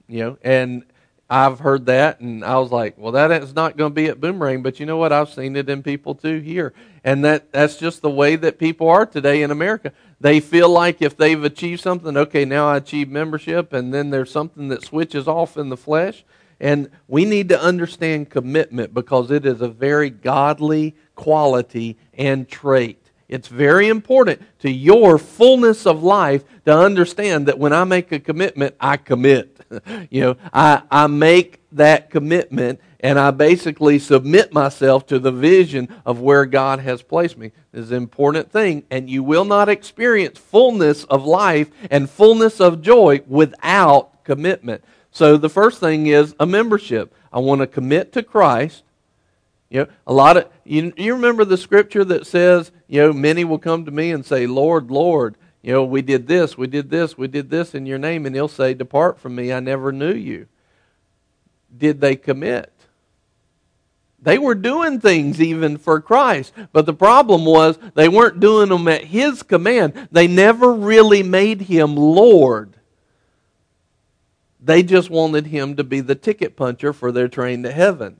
you 0.08 0.20
know 0.20 0.38
and 0.44 0.84
I've 1.28 1.60
heard 1.60 1.88
that, 1.88 2.20
and 2.20 2.46
I 2.46 2.60
was 2.60 2.72
like, 2.72 3.00
well, 3.00 3.14
that 3.14 3.32
is 3.32 3.56
not 3.56 3.78
going 3.78 3.92
to 3.92 3.96
be 3.96 4.06
at 4.08 4.22
Boomerang, 4.22 4.62
but 4.62 4.80
you 4.80 4.86
know 4.86 4.98
what? 4.98 5.12
I've 5.12 5.30
seen 5.30 5.56
it 5.56 5.68
in 5.68 5.82
people 5.82 6.14
too 6.14 6.40
here. 6.40 6.72
And 7.04 7.26
that, 7.26 7.52
that's 7.52 7.78
just 7.78 8.04
the 8.04 8.12
way 8.12 8.36
that 8.36 8.60
people 8.60 8.90
are 8.90 9.08
today 9.08 9.42
in 9.42 9.50
America. 9.50 9.92
They 10.20 10.40
feel 10.40 10.70
like 10.70 11.02
if 11.02 11.18
they've 11.18 11.44
achieved 11.44 11.82
something, 11.82 12.16
okay, 12.16 12.46
now 12.46 12.68
I 12.68 12.78
achieve 12.78 13.10
membership, 13.10 13.74
and 13.74 13.94
then 13.94 14.10
there's 14.10 14.32
something 14.32 14.70
that 14.70 14.84
switches 14.84 15.28
off 15.28 15.58
in 15.58 15.70
the 15.70 15.78
flesh. 15.78 16.24
And 16.60 16.90
we 17.08 17.26
need 17.26 17.50
to 17.50 17.62
understand 17.62 18.30
commitment 18.30 18.94
because 18.94 19.30
it 19.30 19.46
is 19.46 19.62
a 19.62 19.68
very 19.68 20.10
godly 20.10 20.96
quality 21.16 21.98
and 22.14 22.48
trait. 22.48 23.12
It's 23.28 23.48
very 23.48 23.90
important 23.90 24.42
to 24.60 24.72
your 24.72 25.18
fullness 25.18 25.86
of 25.86 26.04
life 26.04 26.44
to 26.66 26.78
understand 26.78 27.48
that 27.48 27.60
when 27.60 27.74
I 27.74 27.84
make 27.84 28.12
a 28.12 28.20
commitment, 28.20 28.76
I 28.80 28.98
commit. 28.98 29.55
you 30.10 30.22
know, 30.22 30.38
I, 30.54 30.84
I 30.90 31.08
make 31.08 31.62
that 31.72 32.10
commitment 32.10 32.80
and 33.00 33.20
I 33.20 33.32
basically 33.32 34.00
submit 34.00 34.54
myself 34.54 35.06
to 35.08 35.20
the 35.20 35.32
vision 35.32 35.90
of 36.06 36.22
where 36.22 36.46
God 36.46 36.80
has 36.80 37.02
placed 37.02 37.38
me. 37.38 37.52
This 37.72 37.86
is 37.86 37.92
an 37.92 37.98
important 37.98 38.52
thing. 38.52 38.84
And 38.90 39.10
you 39.10 39.24
will 39.24 39.46
not 39.46 39.70
experience 39.70 40.40
fullness 40.40 41.04
of 41.04 41.24
life 41.24 41.70
and 41.92 42.10
fullness 42.10 42.60
of 42.60 42.82
joy 42.82 43.22
without 43.28 44.24
commitment. 44.24 44.84
So 45.12 45.38
the 45.38 45.50
first 45.50 45.80
thing 45.80 46.08
is 46.08 46.36
a 46.40 46.46
membership. 46.46 47.14
I 47.32 47.40
want 47.40 47.62
to 47.62 47.68
commit 47.68 48.12
to 48.14 48.24
Christ. 48.24 48.84
You 49.70 49.82
know, 49.82 49.88
a 50.08 50.14
lot 50.14 50.38
of 50.38 50.50
you, 50.64 50.94
you 50.98 51.14
remember 51.14 51.46
the 51.46 51.58
scripture 51.58 52.06
that 52.06 52.26
says, 52.26 52.72
you 52.88 53.02
know, 53.02 53.14
many 53.14 53.44
will 53.44 53.60
come 53.60 53.86
to 53.86 53.92
me 53.92 54.12
and 54.12 54.26
say, 54.26 54.48
Lord, 54.48 54.90
Lord, 54.90 55.36
you 55.66 55.74
know, 55.74 55.84
we 55.84 56.04
did 56.04 56.28
this, 56.28 56.56
we 56.56 56.68
did 56.68 56.92
this, 56.92 57.18
we 57.18 57.28
did 57.28 57.50
this 57.50 57.74
in 57.74 57.88
your 57.88 57.98
name, 57.98 58.28
and 58.28 58.36
he'll 58.36 58.48
say, 58.48 58.76
Depart 58.76 59.20
from 59.20 59.34
me, 59.34 59.52
I 59.52 59.60
never 59.60 59.92
knew 59.92 60.14
you. 60.14 60.46
Did 61.76 62.00
they 62.02 62.16
commit? 62.16 62.72
They 64.22 64.38
were 64.38 64.54
doing 64.54 65.00
things 65.00 65.42
even 65.42 65.78
for 65.78 66.00
Christ, 66.02 66.54
but 66.72 66.86
the 66.86 66.94
problem 66.94 67.46
was 67.46 67.80
they 67.96 68.08
weren't 68.08 68.40
doing 68.40 68.70
them 68.70 68.88
at 68.88 69.06
his 69.06 69.42
command. 69.42 70.08
They 70.12 70.28
never 70.28 70.72
really 70.72 71.24
made 71.24 71.62
him 71.62 71.96
Lord. 71.96 72.76
They 74.60 74.84
just 74.84 75.10
wanted 75.10 75.48
him 75.48 75.78
to 75.78 75.84
be 75.84 76.00
the 76.00 76.14
ticket 76.14 76.56
puncher 76.56 76.94
for 76.94 77.12
their 77.12 77.28
train 77.28 77.64
to 77.64 77.72
heaven. 77.72 78.18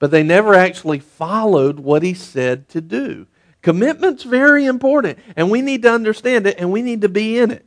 But 0.00 0.10
they 0.10 0.24
never 0.24 0.54
actually 0.54 0.98
followed 0.98 1.78
what 1.78 2.02
he 2.02 2.12
said 2.12 2.68
to 2.70 2.80
do. 2.80 3.28
Commitment's 3.62 4.22
very 4.22 4.64
important, 4.64 5.18
and 5.36 5.50
we 5.50 5.60
need 5.60 5.82
to 5.82 5.92
understand 5.92 6.46
it, 6.46 6.56
and 6.58 6.72
we 6.72 6.82
need 6.82 7.02
to 7.02 7.08
be 7.08 7.38
in 7.38 7.50
it. 7.50 7.66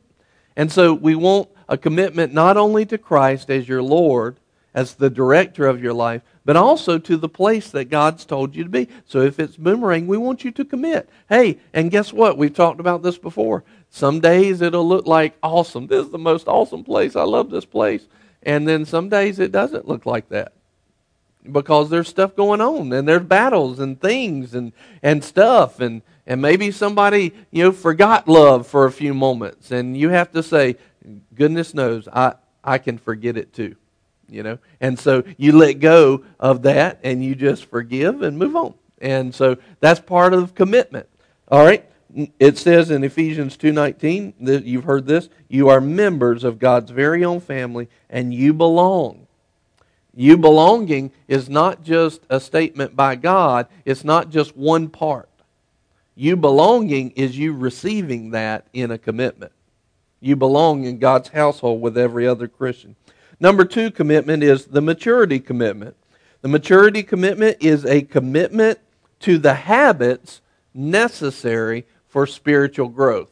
And 0.56 0.70
so 0.70 0.92
we 0.94 1.14
want 1.14 1.48
a 1.68 1.78
commitment 1.78 2.32
not 2.32 2.56
only 2.56 2.84
to 2.86 2.98
Christ 2.98 3.50
as 3.50 3.68
your 3.68 3.82
Lord, 3.82 4.38
as 4.74 4.94
the 4.94 5.10
director 5.10 5.66
of 5.66 5.82
your 5.82 5.92
life, 5.92 6.22
but 6.44 6.56
also 6.56 6.98
to 6.98 7.16
the 7.16 7.28
place 7.28 7.70
that 7.70 7.86
God's 7.86 8.24
told 8.24 8.54
you 8.56 8.64
to 8.64 8.70
be. 8.70 8.88
So 9.06 9.20
if 9.20 9.38
it's 9.38 9.56
boomerang, 9.56 10.06
we 10.06 10.18
want 10.18 10.44
you 10.44 10.50
to 10.50 10.64
commit. 10.64 11.08
Hey, 11.28 11.58
and 11.72 11.90
guess 11.90 12.12
what? 12.12 12.36
We've 12.36 12.52
talked 12.52 12.80
about 12.80 13.02
this 13.02 13.16
before. 13.16 13.64
Some 13.88 14.20
days 14.20 14.60
it'll 14.60 14.86
look 14.86 15.06
like 15.06 15.36
awesome. 15.42 15.86
This 15.86 16.06
is 16.06 16.10
the 16.10 16.18
most 16.18 16.48
awesome 16.48 16.82
place. 16.82 17.14
I 17.14 17.22
love 17.22 17.50
this 17.50 17.64
place. 17.64 18.06
And 18.42 18.68
then 18.68 18.84
some 18.84 19.08
days 19.08 19.38
it 19.38 19.52
doesn't 19.52 19.88
look 19.88 20.06
like 20.06 20.28
that 20.30 20.52
because 21.50 21.90
there's 21.90 22.08
stuff 22.08 22.34
going 22.34 22.60
on 22.60 22.92
and 22.92 23.06
there's 23.06 23.22
battles 23.22 23.78
and 23.78 24.00
things 24.00 24.54
and, 24.54 24.72
and 25.02 25.22
stuff 25.22 25.80
and, 25.80 26.02
and 26.26 26.40
maybe 26.40 26.70
somebody 26.70 27.32
you 27.50 27.64
know 27.64 27.72
forgot 27.72 28.26
love 28.26 28.66
for 28.66 28.86
a 28.86 28.92
few 28.92 29.12
moments 29.12 29.70
and 29.70 29.96
you 29.96 30.08
have 30.08 30.32
to 30.32 30.42
say 30.42 30.76
goodness 31.34 31.74
knows 31.74 32.08
i, 32.12 32.34
I 32.62 32.78
can 32.78 32.96
forget 32.96 33.36
it 33.36 33.52
too 33.52 33.76
you 34.28 34.42
know? 34.42 34.58
And 34.80 34.98
so 34.98 35.22
you 35.36 35.52
let 35.52 35.74
go 35.74 36.24
of 36.38 36.62
that 36.62 37.00
and 37.02 37.24
you 37.24 37.34
just 37.34 37.66
forgive 37.66 38.22
and 38.22 38.38
move 38.38 38.56
on. 38.56 38.74
And 39.00 39.34
so 39.34 39.56
that's 39.80 40.00
part 40.00 40.34
of 40.34 40.54
commitment. 40.54 41.08
All 41.48 41.64
right? 41.64 41.88
It 42.38 42.58
says 42.58 42.90
in 42.90 43.02
ephesians 43.02 43.56
2.19 43.56 44.34
that 44.40 44.64
you've 44.64 44.84
heard 44.84 45.06
this 45.06 45.28
you 45.48 45.68
are 45.68 45.80
members 45.80 46.44
of 46.44 46.60
god's 46.60 46.92
very 46.92 47.24
own 47.24 47.40
family 47.40 47.88
and 48.08 48.32
you 48.32 48.52
belong 48.52 49.23
you 50.16 50.36
belonging 50.36 51.12
is 51.26 51.48
not 51.48 51.82
just 51.82 52.20
a 52.30 52.38
statement 52.38 52.94
by 52.94 53.16
God, 53.16 53.66
it's 53.84 54.04
not 54.04 54.30
just 54.30 54.56
one 54.56 54.88
part. 54.88 55.28
You 56.14 56.36
belonging 56.36 57.10
is 57.12 57.36
you 57.36 57.52
receiving 57.52 58.30
that 58.30 58.66
in 58.72 58.90
a 58.90 58.98
commitment. 58.98 59.52
You 60.20 60.36
belong 60.36 60.84
in 60.84 60.98
God's 60.98 61.30
household 61.30 61.80
with 61.80 61.98
every 61.98 62.26
other 62.26 62.46
Christian. 62.46 62.94
Number 63.40 63.64
two 63.64 63.90
commitment 63.90 64.42
is 64.42 64.66
the 64.66 64.80
maturity 64.80 65.40
commitment. 65.40 65.96
The 66.42 66.48
maturity 66.48 67.02
commitment 67.02 67.56
is 67.60 67.84
a 67.84 68.02
commitment 68.02 68.78
to 69.20 69.38
the 69.38 69.54
habits 69.54 70.40
necessary 70.72 71.86
for 72.08 72.26
spiritual 72.26 72.88
growth. 72.88 73.30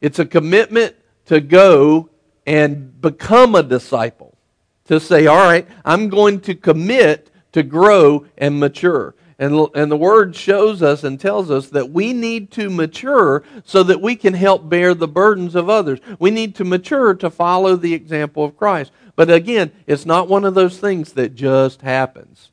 It's 0.00 0.20
a 0.20 0.26
commitment 0.26 0.94
to 1.26 1.40
go 1.40 2.10
and 2.46 3.00
become 3.00 3.54
a 3.54 3.62
disciple 3.62 4.27
to 4.88 4.98
say, 4.98 5.26
all 5.26 5.36
right, 5.36 5.66
I'm 5.84 6.08
going 6.08 6.40
to 6.40 6.54
commit 6.54 7.30
to 7.52 7.62
grow 7.62 8.26
and 8.36 8.58
mature. 8.58 9.14
And, 9.38 9.68
and 9.74 9.90
the 9.90 9.96
word 9.96 10.34
shows 10.34 10.82
us 10.82 11.04
and 11.04 11.20
tells 11.20 11.50
us 11.50 11.68
that 11.68 11.90
we 11.90 12.12
need 12.12 12.50
to 12.52 12.68
mature 12.68 13.44
so 13.64 13.84
that 13.84 14.00
we 14.00 14.16
can 14.16 14.34
help 14.34 14.68
bear 14.68 14.94
the 14.94 15.06
burdens 15.06 15.54
of 15.54 15.70
others. 15.70 16.00
We 16.18 16.32
need 16.32 16.56
to 16.56 16.64
mature 16.64 17.14
to 17.14 17.30
follow 17.30 17.76
the 17.76 17.94
example 17.94 18.44
of 18.44 18.56
Christ. 18.56 18.90
But 19.14 19.30
again, 19.30 19.70
it's 19.86 20.04
not 20.04 20.28
one 20.28 20.44
of 20.44 20.54
those 20.54 20.78
things 20.78 21.12
that 21.12 21.36
just 21.36 21.82
happens. 21.82 22.50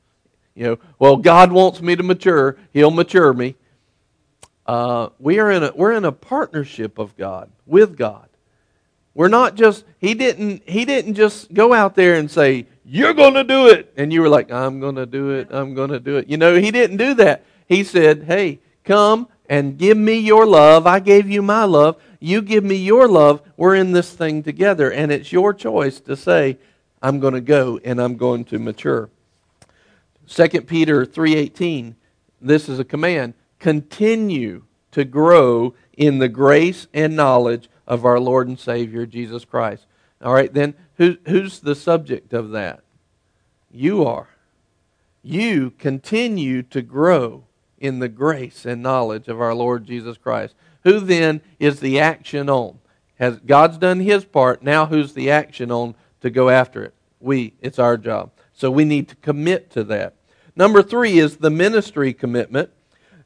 You 0.53 0.63
know, 0.63 0.79
well, 0.99 1.17
God 1.17 1.51
wants 1.51 1.81
me 1.81 1.95
to 1.95 2.03
mature, 2.03 2.57
He'll 2.71 2.91
mature 2.91 3.33
me. 3.33 3.55
Uh, 4.67 5.09
we 5.19 5.39
are 5.39 5.51
in 5.51 5.63
a, 5.63 5.71
we're 5.75 5.93
in 5.93 6.05
a 6.05 6.11
partnership 6.11 6.97
of 6.97 7.15
God, 7.17 7.49
with 7.65 7.97
God. 7.97 8.29
We're 9.15 9.29
not 9.29 9.55
just 9.55 9.85
he 9.97 10.13
didn't 10.13 10.69
he 10.69 10.85
didn't 10.85 11.15
just 11.15 11.53
go 11.53 11.73
out 11.73 11.95
there 11.95 12.15
and 12.15 12.29
say, 12.29 12.67
"You're 12.85 13.13
going 13.13 13.33
to 13.33 13.43
do 13.43 13.67
it." 13.67 13.91
And 13.97 14.13
you 14.13 14.21
were 14.21 14.29
like, 14.29 14.51
"I'm 14.51 14.79
going 14.79 14.95
to 14.95 15.07
do 15.07 15.31
it. 15.31 15.47
I'm 15.49 15.73
going 15.73 15.89
to 15.89 15.99
do 15.99 16.17
it." 16.17 16.27
You 16.27 16.37
know, 16.37 16.55
he 16.57 16.69
didn't 16.69 16.97
do 16.97 17.15
that. 17.15 17.43
He 17.67 17.83
said, 17.83 18.25
"Hey, 18.27 18.59
come 18.83 19.27
and 19.49 19.77
give 19.77 19.97
me 19.97 20.19
your 20.19 20.45
love. 20.45 20.85
I 20.85 20.99
gave 20.99 21.27
you 21.29 21.41
my 21.41 21.63
love. 21.63 21.99
You 22.19 22.43
give 22.43 22.63
me 22.63 22.75
your 22.75 23.07
love. 23.07 23.41
We're 23.57 23.75
in 23.75 23.93
this 23.93 24.11
thing 24.11 24.43
together." 24.43 24.91
And 24.91 25.11
it's 25.11 25.31
your 25.31 25.53
choice 25.53 25.99
to 26.01 26.15
say, 26.15 26.59
"I'm 27.01 27.19
going 27.19 27.33
to 27.33 27.41
go 27.41 27.79
and 27.83 27.99
I'm 27.99 28.17
going 28.17 28.45
to 28.45 28.59
mature." 28.59 29.09
2 30.27 30.61
Peter 30.61 31.05
3:18 31.05 31.95
this 32.45 32.69
is 32.69 32.79
a 32.79 32.85
command, 32.85 33.33
continue 33.59 34.63
to 34.91 35.03
grow 35.03 35.73
in 35.97 36.19
the 36.19 36.29
grace 36.29 36.87
and 36.93 37.15
knowledge 37.15 37.69
of 37.87 38.05
our 38.05 38.19
Lord 38.19 38.47
and 38.47 38.59
Savior 38.59 39.05
Jesus 39.05 39.45
Christ. 39.45 39.85
All 40.21 40.33
right, 40.33 40.53
then 40.53 40.73
who, 40.97 41.17
who's 41.27 41.59
the 41.59 41.75
subject 41.75 42.33
of 42.33 42.51
that? 42.51 42.81
You 43.71 44.05
are. 44.05 44.29
You 45.21 45.71
continue 45.71 46.63
to 46.63 46.81
grow 46.81 47.45
in 47.79 47.99
the 47.99 48.09
grace 48.09 48.65
and 48.65 48.81
knowledge 48.81 49.27
of 49.27 49.41
our 49.41 49.53
Lord 49.53 49.85
Jesus 49.85 50.17
Christ. 50.17 50.55
Who 50.83 50.99
then 50.99 51.41
is 51.59 51.79
the 51.79 51.99
action 51.99 52.49
on? 52.49 52.79
Has 53.15 53.39
God's 53.39 53.77
done 53.77 53.99
his 54.01 54.25
part, 54.25 54.61
now 54.61 54.85
who's 54.85 55.13
the 55.13 55.31
action 55.31 55.71
on 55.71 55.95
to 56.21 56.29
go 56.29 56.49
after 56.49 56.83
it? 56.83 56.93
We. 57.19 57.53
It's 57.61 57.79
our 57.79 57.97
job. 57.97 58.31
So 58.53 58.69
we 58.69 58.85
need 58.85 59.07
to 59.09 59.15
commit 59.17 59.69
to 59.71 59.83
that. 59.85 60.15
Number 60.55 60.81
three 60.81 61.17
is 61.17 61.37
the 61.37 61.49
ministry 61.49 62.13
commitment. 62.13 62.69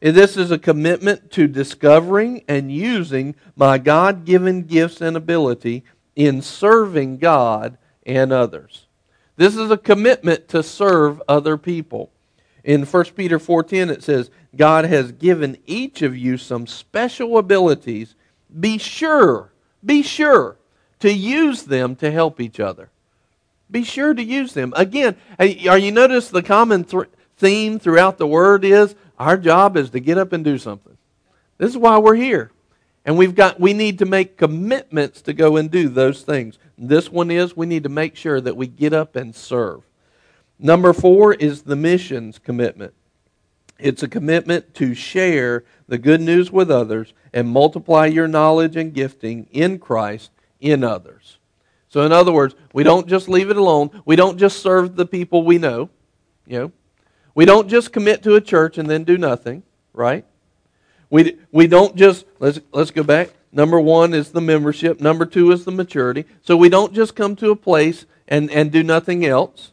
This 0.02 0.38
is 0.38 0.50
a 0.50 0.58
commitment 0.58 1.32
to 1.32 1.48
discovering 1.48 2.44
and 2.48 2.72
using 2.72 3.36
my 3.56 3.78
God 3.78 4.26
given 4.26 4.64
gifts 4.64 5.02
and 5.02 5.18
ability 5.18 5.84
in 6.16 6.42
serving 6.42 7.18
God 7.18 7.78
and 8.06 8.32
others. 8.32 8.88
This 9.36 9.56
is 9.56 9.72
a 9.72 9.78
commitment 9.78 10.48
to 10.50 10.64
serve 10.64 11.22
other 11.28 11.58
people. 11.58 12.12
In 12.64 12.86
1 12.86 13.16
Peter 13.16 13.40
4:10 13.40 13.90
it 13.90 14.04
says, 14.04 14.30
"God 14.56 14.86
has 14.86 15.12
given 15.12 15.58
each 15.66 16.02
of 16.02 16.16
you 16.16 16.38
some 16.38 16.68
special 16.68 17.38
abilities. 17.38 18.16
Be 18.58 18.78
sure, 18.78 19.52
be 19.86 20.02
sure 20.02 20.58
to 21.00 21.12
use 21.12 21.64
them 21.64 21.96
to 21.98 22.12
help 22.12 22.40
each 22.40 22.60
other." 22.60 22.90
Be 23.72 23.84
sure 23.84 24.14
to 24.14 24.24
use 24.24 24.54
them. 24.54 24.74
Again, 24.76 25.16
are 25.40 25.78
you 25.78 25.92
notice 25.92 26.30
the 26.30 26.42
common 26.42 26.84
th- 26.84 27.04
theme 27.38 27.80
throughout 27.80 28.18
the 28.18 28.28
word 28.28 28.66
is 28.66 28.96
our 29.20 29.38
job 29.38 29.78
is 29.78 29.90
to 29.92 30.00
get 30.00 30.18
up 30.18 30.34
and 30.34 30.44
do 30.44 30.58
something. 30.58 30.98
This 31.58 31.72
is 31.72 31.78
why 31.78 31.98
we're 31.98 32.16
here. 32.16 32.52
And 33.06 33.18
we've 33.18 33.36
got 33.36 33.60
we 33.60 33.74
need 33.74 34.00
to 34.00 34.06
make 34.06 34.38
commitments 34.38 35.22
to 35.24 35.34
go 35.34 35.58
and 35.58 35.70
do 35.70 35.90
those 35.90 36.24
things. 36.24 36.58
This 36.78 37.12
one 37.12 37.32
is 37.32 37.56
we 37.56 37.66
need 37.66 37.84
to 37.84 37.90
make 37.90 38.16
sure 38.16 38.40
that 38.40 38.56
we 38.56 38.68
get 38.68 38.94
up 38.94 39.16
and 39.16 39.36
serve. 39.36 39.84
Number 40.58 40.94
4 40.94 41.34
is 41.36 41.64
the 41.64 41.76
missions 41.76 42.40
commitment. 42.40 42.94
It's 43.78 44.04
a 44.04 44.10
commitment 44.10 44.74
to 44.76 44.94
share 44.94 45.64
the 45.88 45.98
good 45.98 46.20
news 46.20 46.52
with 46.52 46.70
others 46.70 47.14
and 47.34 47.48
multiply 47.48 48.06
your 48.06 48.28
knowledge 48.28 48.76
and 48.76 48.94
gifting 48.94 49.48
in 49.52 49.80
Christ 49.80 50.32
in 50.60 50.84
others. 50.84 51.38
So 51.88 52.02
in 52.02 52.12
other 52.12 52.32
words, 52.32 52.56
we 52.74 52.84
don't 52.84 53.08
just 53.08 53.30
leave 53.30 53.50
it 53.50 53.58
alone. 53.58 53.90
We 54.06 54.16
don't 54.16 54.38
just 54.38 54.60
serve 54.62 54.96
the 54.96 55.06
people 55.06 55.44
we 55.44 55.58
know, 55.58 55.90
you 56.46 56.60
know. 56.60 56.72
We 57.36 57.46
don't 57.46 57.70
just 57.70 57.92
commit 57.92 58.24
to 58.24 58.36
a 58.36 58.42
church 58.42 58.78
and 58.78 58.90
then 58.90 59.04
do 59.04 59.18
nothing, 59.18 59.64
right? 59.94 60.26
We, 61.10 61.38
we 61.52 61.68
don't 61.68 61.96
just, 61.96 62.26
let's, 62.40 62.60
let's 62.72 62.92
go 62.92 63.04
back. 63.04 63.30
Number 63.52 63.80
one 63.80 64.14
is 64.14 64.32
the 64.32 64.42
membership. 64.42 65.00
Number 65.00 65.26
two 65.26 65.52
is 65.52 65.66
the 65.66 65.72
maturity. 65.72 66.26
So 66.42 66.56
we 66.56 66.70
don't 66.70 66.94
just 66.94 67.16
come 67.16 67.36
to 67.38 67.52
a 67.52 67.56
place 67.56 68.06
and, 68.28 68.52
and 68.52 68.72
do 68.72 68.84
nothing 68.84 69.26
else. 69.26 69.72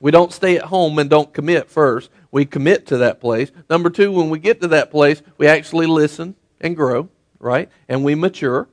We 0.00 0.10
don't 0.10 0.32
stay 0.32 0.56
at 0.56 0.64
home 0.64 0.98
and 0.98 1.08
don't 1.08 1.32
commit 1.32 1.70
first. 1.70 2.10
We 2.30 2.44
commit 2.44 2.86
to 2.88 2.98
that 2.98 3.20
place. 3.20 3.52
Number 3.70 3.90
two, 3.90 4.10
when 4.10 4.28
we 4.28 4.38
get 4.38 4.60
to 4.62 4.68
that 4.68 4.90
place, 4.90 5.22
we 5.38 5.46
actually 5.46 5.86
listen 5.86 6.34
and 6.60 6.74
grow, 6.74 7.08
right? 7.38 7.68
And 7.88 8.04
we 8.04 8.14
mature. 8.14 8.68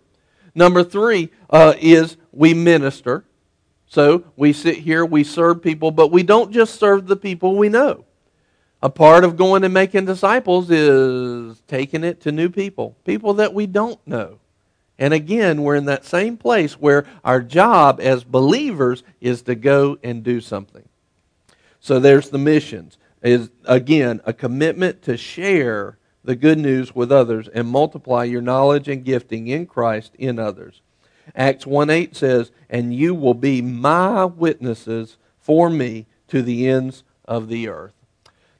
Number 0.55 0.83
three 0.83 1.31
uh, 1.49 1.75
is 1.79 2.17
we 2.31 2.53
minister. 2.53 3.23
So 3.91 4.23
we 4.37 4.53
sit 4.53 4.77
here, 4.77 5.05
we 5.05 5.25
serve 5.25 5.61
people, 5.61 5.91
but 5.91 6.13
we 6.13 6.23
don't 6.23 6.53
just 6.53 6.79
serve 6.79 7.07
the 7.07 7.17
people 7.17 7.57
we 7.57 7.67
know. 7.67 8.05
A 8.81 8.89
part 8.89 9.25
of 9.25 9.35
going 9.35 9.65
and 9.65 9.73
making 9.73 10.05
disciples 10.05 10.71
is 10.71 11.61
taking 11.67 12.05
it 12.05 12.21
to 12.21 12.31
new 12.31 12.47
people, 12.47 12.95
people 13.03 13.33
that 13.33 13.53
we 13.53 13.67
don't 13.67 13.99
know. 14.07 14.39
And 14.97 15.13
again, 15.13 15.61
we're 15.61 15.75
in 15.75 15.85
that 15.85 16.05
same 16.05 16.37
place 16.37 16.79
where 16.79 17.05
our 17.25 17.41
job 17.41 17.99
as 18.01 18.23
believers 18.23 19.03
is 19.19 19.41
to 19.41 19.55
go 19.55 19.97
and 20.01 20.23
do 20.23 20.39
something. 20.39 20.87
So 21.81 21.99
there's 21.99 22.29
the 22.29 22.37
missions. 22.37 22.97
Is 23.21 23.49
again 23.65 24.21
a 24.23 24.31
commitment 24.31 25.01
to 25.01 25.17
share 25.17 25.97
the 26.23 26.37
good 26.37 26.57
news 26.57 26.95
with 26.95 27.11
others 27.11 27.49
and 27.49 27.67
multiply 27.67 28.23
your 28.23 28.41
knowledge 28.41 28.87
and 28.87 29.03
gifting 29.03 29.49
in 29.49 29.65
Christ 29.65 30.13
in 30.17 30.39
others. 30.39 30.81
Acts 31.35 31.65
1 31.65 31.89
8 31.89 32.15
says, 32.15 32.51
And 32.69 32.93
you 32.93 33.13
will 33.13 33.33
be 33.33 33.61
my 33.61 34.25
witnesses 34.25 35.17
for 35.39 35.69
me 35.69 36.07
to 36.27 36.41
the 36.41 36.67
ends 36.67 37.03
of 37.25 37.47
the 37.47 37.67
earth. 37.67 37.93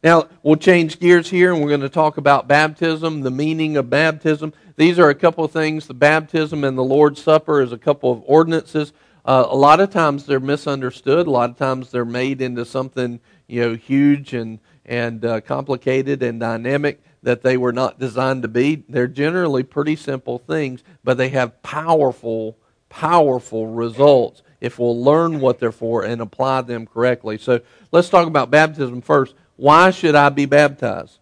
Now, 0.04 0.30
we'll 0.42 0.56
change 0.56 1.00
gears 1.00 1.30
here 1.30 1.54
and 1.54 1.62
we're 1.62 1.70
going 1.70 1.82
to 1.82 1.90
talk 1.90 2.18
about 2.18 2.48
baptism, 2.48 3.22
the 3.22 3.30
meaning 3.30 3.78
of 3.78 3.90
baptism. 3.90 4.52
These 4.76 4.98
are 4.98 5.10
a 5.10 5.16
couple 5.16 5.44
of 5.44 5.52
things. 5.52 5.86
The 5.86 5.94
baptism 5.94 6.64
and 6.64 6.76
the 6.78 6.84
Lord's 6.84 7.22
Supper 7.22 7.62
is 7.62 7.72
a 7.72 7.78
couple 7.78 8.12
of 8.12 8.24
ordinances. 8.26 8.94
Uh, 9.24 9.46
a 9.48 9.56
lot 9.56 9.80
of 9.80 9.92
times 9.92 10.26
they're 10.26 10.40
misunderstood. 10.40 11.28
A 11.28 11.32
lot 11.32 11.52
of 11.52 11.58
times 11.58 11.92
they're 11.92 12.04
made 12.04 12.42
into 12.42 12.66
something 12.66 13.20
you 13.48 13.62
know 13.62 13.76
huge 13.76 14.34
and 14.34 14.60
and 14.86 15.24
uh, 15.24 15.42
complicated 15.42 16.24
and 16.24 16.40
dynamic 16.40 17.02
that 17.24 17.44
they 17.44 17.56
were 17.56 17.74
not 17.74 18.00
designed 18.00 18.42
to 18.42 18.48
be. 18.48 18.84
They're 18.90 19.08
generally 19.08 19.64
pretty 19.64 19.96
simple 19.96 20.40
things, 20.40 20.84
but 21.04 21.18
they 21.18 21.30
have 21.30 21.62
powerful, 21.62 22.58
powerful 22.92 23.68
results 23.68 24.44
if 24.60 24.78
we'll 24.78 25.04
learn 25.04 25.40
what 25.40 25.60
they're 25.60 25.72
for 25.72 26.04
and 26.04 26.22
apply 26.22 26.62
them 26.62 26.86
correctly. 26.86 27.38
So 27.38 27.62
let's 27.92 28.10
talk 28.10 28.28
about 28.28 28.52
baptism 28.52 29.02
first. 29.02 29.34
Why 29.56 29.90
should 29.90 30.14
I 30.14 30.30
be 30.30 30.46
baptized? 30.46 31.18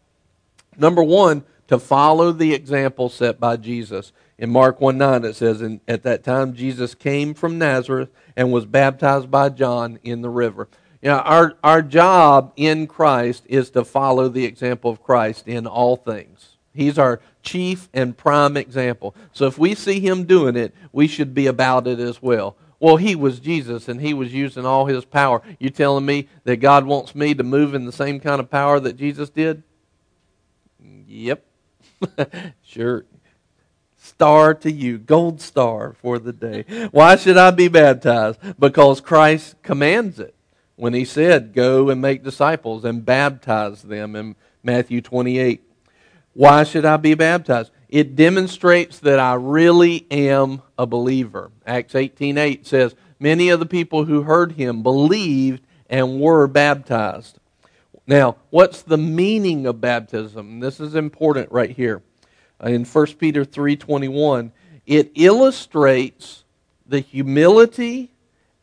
Number 0.78 1.04
one, 1.04 1.44
to 1.68 1.80
follow 1.80 2.32
the 2.32 2.54
example 2.54 3.10
set 3.10 3.40
by 3.40 3.56
Jesus. 3.56 4.12
In 4.38 4.50
Mark 4.50 4.82
1 4.82 4.98
9, 4.98 5.24
it 5.24 5.36
says, 5.36 5.62
and 5.62 5.80
At 5.88 6.04
that 6.04 6.24
time, 6.24 6.54
Jesus 6.54 6.96
came 6.96 7.34
from 7.34 7.58
Nazareth 7.58 8.10
and 8.36 8.52
was 8.52 8.66
baptized 8.66 9.30
by 9.30 9.50
John 9.50 10.00
in 10.04 10.22
the 10.22 10.30
river. 10.30 10.68
You 11.02 11.10
know, 11.10 11.20
our, 11.20 11.56
our 11.64 11.82
job 11.82 12.54
in 12.56 12.88
Christ 12.88 13.44
is 13.48 13.70
to 13.72 13.86
follow 13.86 14.28
the 14.28 14.46
example 14.46 14.92
of 14.92 15.04
Christ 15.04 15.48
in 15.48 15.68
all 15.68 15.96
things. 15.96 16.49
He's 16.74 16.98
our 16.98 17.20
chief 17.42 17.90
and 17.94 18.16
prime 18.16 18.58
example. 18.58 19.16
So 19.34 19.48
if 19.48 19.58
we 19.58 19.76
see 19.76 20.00
him 20.00 20.26
doing 20.26 20.56
it, 20.56 20.74
we 20.92 21.08
should 21.08 21.34
be 21.34 21.48
about 21.48 21.88
it 21.88 22.00
as 22.00 22.22
well. 22.22 22.56
Well, 22.80 22.98
he 22.98 23.16
was 23.16 23.40
Jesus 23.40 23.88
and 23.88 24.00
he 24.00 24.14
was 24.14 24.34
using 24.34 24.66
all 24.66 24.86
his 24.86 25.04
power. 25.04 25.42
You 25.60 25.70
telling 25.70 26.06
me 26.06 26.30
that 26.46 26.58
God 26.58 26.86
wants 26.86 27.14
me 27.14 27.34
to 27.34 27.44
move 27.44 27.74
in 27.74 27.86
the 27.86 27.92
same 27.92 28.20
kind 28.20 28.40
of 28.40 28.50
power 28.50 28.80
that 28.80 28.96
Jesus 28.96 29.30
did? 29.30 29.64
Yep. 31.08 31.44
sure. 32.64 33.06
Star 33.98 34.54
to 34.54 34.72
you, 34.72 34.98
gold 34.98 35.42
star 35.42 35.94
for 35.94 36.20
the 36.20 36.32
day. 36.32 36.64
Why 36.92 37.16
should 37.18 37.38
I 37.38 37.52
be 37.52 37.68
baptized? 37.68 38.40
Because 38.58 39.02
Christ 39.02 39.62
commands 39.62 40.20
it 40.20 40.36
when 40.78 40.94
he 40.94 41.04
said, 41.04 41.54
Go 41.54 41.90
and 41.90 42.02
make 42.02 42.24
disciples 42.24 42.86
and 42.86 43.06
baptize 43.06 43.82
them 43.84 44.16
in 44.16 44.36
Matthew 44.64 45.02
28. 45.02 45.62
Why 46.40 46.64
should 46.64 46.86
I 46.86 46.96
be 46.96 47.16
baptized? 47.16 47.70
It 47.90 48.16
demonstrates 48.16 49.00
that 49.00 49.20
I 49.20 49.34
really 49.34 50.08
am 50.10 50.62
a 50.78 50.86
believer. 50.86 51.52
Acts 51.68 51.96
18:8 51.96 52.66
says, 52.66 52.96
Many 53.20 53.50
of 53.50 53.60
the 53.60 53.66
people 53.66 54.06
who 54.06 54.22
heard 54.22 54.54
him 54.54 54.82
believed 54.82 55.62
and 55.90 56.22
were 56.22 56.48
baptized. 56.48 57.40
Now, 58.08 58.38
what's 58.52 58.84
the 58.84 58.98
meaning 58.98 59.66
of 59.66 59.82
baptism? 59.82 60.62
This 60.62 60.80
is 60.80 60.96
important 60.96 61.52
right 61.52 61.72
here. 61.72 62.04
Uh, 62.64 62.70
in 62.70 62.86
1 62.86 63.18
Peter 63.18 63.44
3:21, 63.44 64.54
it 64.86 65.12
illustrates 65.16 66.46
the 66.88 67.02
humility 67.02 68.14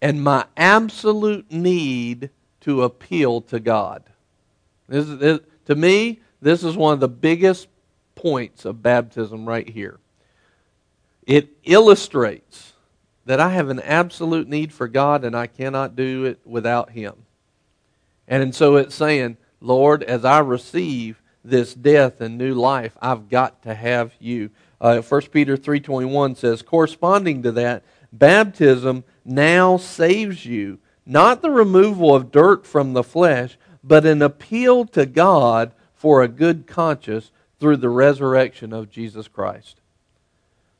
and 0.00 0.24
my 0.24 0.46
absolute 0.56 1.52
need 1.52 2.30
to 2.62 2.84
appeal 2.84 3.42
to 3.42 3.60
God. 3.60 4.02
This 4.88 5.06
is, 5.06 5.18
this, 5.18 5.40
to 5.66 5.74
me, 5.74 6.20
this 6.46 6.62
is 6.62 6.76
one 6.76 6.94
of 6.94 7.00
the 7.00 7.08
biggest 7.08 7.68
points 8.14 8.64
of 8.64 8.82
baptism 8.82 9.48
right 9.48 9.68
here. 9.68 9.98
It 11.26 11.50
illustrates 11.64 12.72
that 13.24 13.40
I 13.40 13.50
have 13.50 13.68
an 13.68 13.80
absolute 13.80 14.48
need 14.48 14.72
for 14.72 14.86
God 14.86 15.24
and 15.24 15.36
I 15.36 15.48
cannot 15.48 15.96
do 15.96 16.24
it 16.24 16.40
without 16.44 16.90
Him. 16.90 17.14
And 18.28 18.54
so 18.54 18.76
it's 18.76 18.94
saying, 18.94 19.36
Lord, 19.60 20.02
as 20.04 20.24
I 20.24 20.38
receive 20.38 21.20
this 21.44 21.74
death 21.74 22.20
and 22.20 22.38
new 22.38 22.54
life, 22.54 22.96
I've 23.02 23.28
got 23.28 23.62
to 23.62 23.74
have 23.74 24.14
you. 24.20 24.50
Uh, 24.80 25.00
1 25.00 25.22
Peter 25.32 25.56
3.21 25.56 26.36
says, 26.36 26.62
corresponding 26.62 27.42
to 27.42 27.52
that, 27.52 27.82
baptism 28.12 29.04
now 29.24 29.76
saves 29.76 30.46
you, 30.46 30.78
not 31.04 31.42
the 31.42 31.50
removal 31.50 32.14
of 32.14 32.30
dirt 32.30 32.66
from 32.66 32.92
the 32.92 33.02
flesh, 33.02 33.58
but 33.82 34.06
an 34.06 34.22
appeal 34.22 34.84
to 34.86 35.06
God 35.06 35.72
for 36.06 36.22
a 36.22 36.28
good 36.28 36.68
conscience 36.68 37.32
through 37.58 37.76
the 37.76 37.88
resurrection 37.88 38.72
of 38.72 38.88
Jesus 38.88 39.26
Christ. 39.26 39.80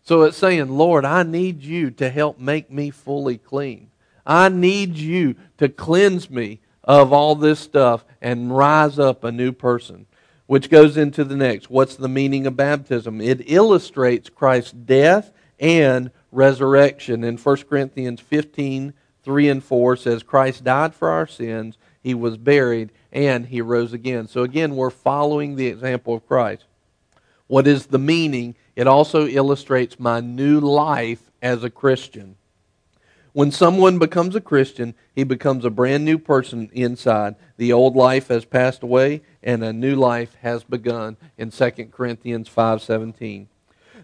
So 0.04 0.22
it's 0.22 0.36
saying, 0.36 0.68
Lord, 0.68 1.04
I 1.04 1.24
need 1.24 1.64
you 1.64 1.90
to 1.90 2.10
help 2.10 2.38
make 2.38 2.70
me 2.70 2.90
fully 2.90 3.36
clean. 3.36 3.90
I 4.24 4.48
need 4.48 4.94
you 4.94 5.34
to 5.58 5.68
cleanse 5.68 6.30
me 6.30 6.60
of 6.84 7.12
all 7.12 7.34
this 7.34 7.58
stuff 7.58 8.04
and 8.22 8.56
rise 8.56 9.00
up 9.00 9.24
a 9.24 9.32
new 9.32 9.50
person. 9.50 10.06
which 10.46 10.70
goes 10.70 10.96
into 10.96 11.24
the 11.24 11.36
next. 11.36 11.70
What's 11.70 11.96
the 11.96 12.08
meaning 12.08 12.46
of 12.46 12.56
baptism? 12.56 13.20
It 13.20 13.50
illustrates 13.50 14.30
Christ's 14.30 14.72
death 14.72 15.32
and 15.58 16.10
resurrection. 16.30 17.24
In 17.24 17.36
1 17.36 17.56
Corinthians 17.68 18.20
15, 18.20 18.94
3 19.22 19.48
and 19.48 19.64
4 19.64 19.96
says, 19.96 20.22
Christ 20.22 20.64
died 20.64 20.94
for 20.94 21.08
our 21.10 21.26
sins, 21.26 21.76
he 22.00 22.14
was 22.14 22.36
buried, 22.36 22.92
and 23.16 23.46
he 23.46 23.62
rose 23.62 23.94
again. 23.94 24.29
So 24.29 24.42
again, 24.42 24.76
we're 24.76 24.90
following 24.90 25.57
the 25.57 25.66
example 25.66 26.14
of 26.14 26.26
Christ. 26.29 26.64
What 27.46 27.66
is 27.66 27.87
the 27.87 27.98
meaning? 27.98 28.55
It 28.76 28.87
also 28.87 29.26
illustrates 29.26 29.98
my 29.98 30.20
new 30.20 30.61
life 30.61 31.31
as 31.40 31.64
a 31.64 31.70
Christian. 31.70 32.37
When 33.33 33.50
someone 33.50 33.98
becomes 33.98 34.37
a 34.37 34.40
Christian, 34.40 34.94
he 35.14 35.24
becomes 35.24 35.64
a 35.64 35.70
brand 35.70 36.05
new 36.05 36.18
person 36.18 36.68
inside. 36.74 37.37
The 37.57 37.72
old 37.72 37.96
life 37.96 38.29
has 38.29 38.44
passed 38.44 38.83
away 38.83 39.22
and 39.42 39.64
a 39.64 39.72
new 39.72 39.96
life 39.96 40.35
has 40.42 40.62
begun 40.62 41.16
in 41.38 41.50
2 41.50 41.70
Corinthians 41.92 42.50
5:17. 42.50 43.46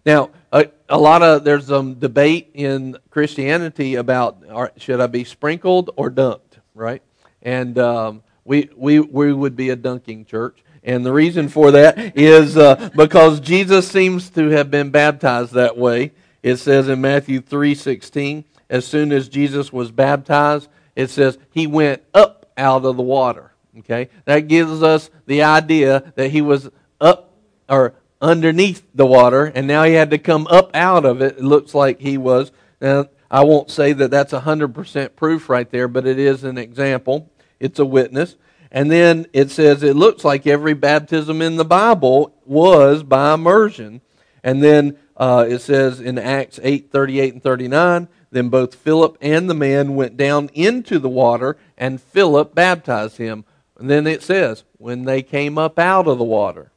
Now, 0.07 0.31
a, 0.53 0.69
a, 0.89 0.99
lot 0.99 1.23
of 1.23 1.45
there's 1.45 1.67
some 1.67 1.95
debate 1.95 2.51
in 2.55 2.97
Christianity 3.11 3.95
about 3.95 4.39
are, 4.51 4.73
should 4.79 5.01
I 5.01 5.07
be 5.07 5.25
sprinkled 5.25 5.91
or 5.97 6.11
dunked, 6.11 6.59
right? 6.75 7.03
And 7.43 7.79
um, 7.79 8.23
we, 8.45 8.69
we, 8.77 9.01
we 9.01 9.33
would 9.33 9.57
be 9.57 9.71
a 9.71 9.77
dunking 9.77 10.25
church. 10.25 10.63
And 10.85 11.07
the 11.07 11.13
reason 11.13 11.49
for 11.49 11.71
that 11.71 12.17
is 12.17 12.57
uh, 12.57 12.91
because 12.97 13.41
Jesus 13.41 13.89
seems 13.89 14.31
to 14.31 14.49
have 14.49 14.71
been 14.71 14.91
baptized 14.91 15.53
that 15.53 15.77
way. 15.77 16.13
It 16.43 16.57
says 16.57 16.89
in 16.89 17.01
Matthew 17.01 17.41
3:16, 17.41 18.45
as 18.69 18.85
soon 18.85 19.13
as 19.13 19.29
Jesus 19.29 19.73
was 19.73 19.93
baptized, 19.93 20.69
it 20.97 21.09
says 21.11 21.39
he 21.51 21.69
went 21.69 22.03
up 22.13 22.51
out 22.57 22.85
of 22.85 22.97
the 22.97 23.03
water. 23.03 23.53
Okay? 23.79 24.09
That 24.25 24.49
gives 24.49 24.83
us 24.83 25.09
the 25.27 25.43
idea 25.43 26.13
that 26.17 26.31
he 26.33 26.43
was 26.43 26.69
up 27.01 27.33
or 27.69 27.95
underneath 28.21 28.87
the 28.95 29.07
water 29.07 29.47
and 29.47 29.67
now 29.67 29.85
he 29.85 29.95
had 29.95 30.11
to 30.11 30.19
come 30.19 30.47
up 30.49 30.75
out 30.75 31.05
of 31.05 31.23
it. 31.23 31.39
It 31.39 31.45
looks 31.45 31.75
like 31.75 32.01
he 32.01 32.19
was. 32.19 32.51
Now, 32.81 33.07
I 33.31 33.45
won't 33.45 33.71
say 33.71 33.93
that 33.95 34.11
that's 34.11 34.33
100% 34.33 35.17
proof 35.17 35.49
right 35.49 35.71
there, 35.71 35.89
but 35.89 36.07
it 36.07 36.19
is 36.19 36.45
an 36.45 36.59
example. 36.59 37.31
It's 37.63 37.79
a 37.79 37.87
witness. 37.87 38.35
And 38.73 38.91
then 38.91 39.27
it 39.33 39.51
says 39.51 39.83
it 39.83 39.95
looks 39.95 40.25
like 40.25 40.47
every 40.47 40.75
baptism 40.75 41.41
in 41.41 41.57
the 41.57 41.65
Bible 41.65 42.35
was 42.45 43.05
by 43.05 43.35
immersion. 43.35 44.01
And 44.43 44.63
then 44.65 44.99
uh, 45.17 45.47
it 45.49 45.61
says 45.61 46.01
in 46.01 46.19
Acts 46.19 46.59
8 46.63 46.91
38 46.91 47.35
and 47.35 47.43
39, 47.43 48.09
then 48.33 48.49
both 48.49 48.75
Philip 48.75 49.17
and 49.21 49.49
the 49.49 49.55
man 49.55 49.95
went 49.95 50.17
down 50.17 50.51
into 50.55 50.99
the 50.99 51.09
water, 51.09 51.57
and 51.79 52.01
Philip 52.01 52.55
baptized 52.55 53.19
him. 53.19 53.45
And 53.79 53.89
then 53.89 54.07
it 54.07 54.23
says, 54.23 54.65
when 54.79 55.05
they 55.05 55.23
came 55.23 55.59
up 55.59 55.79
out 55.79 56.09
of 56.09 56.19
the 56.19 56.25
water. 56.25 56.73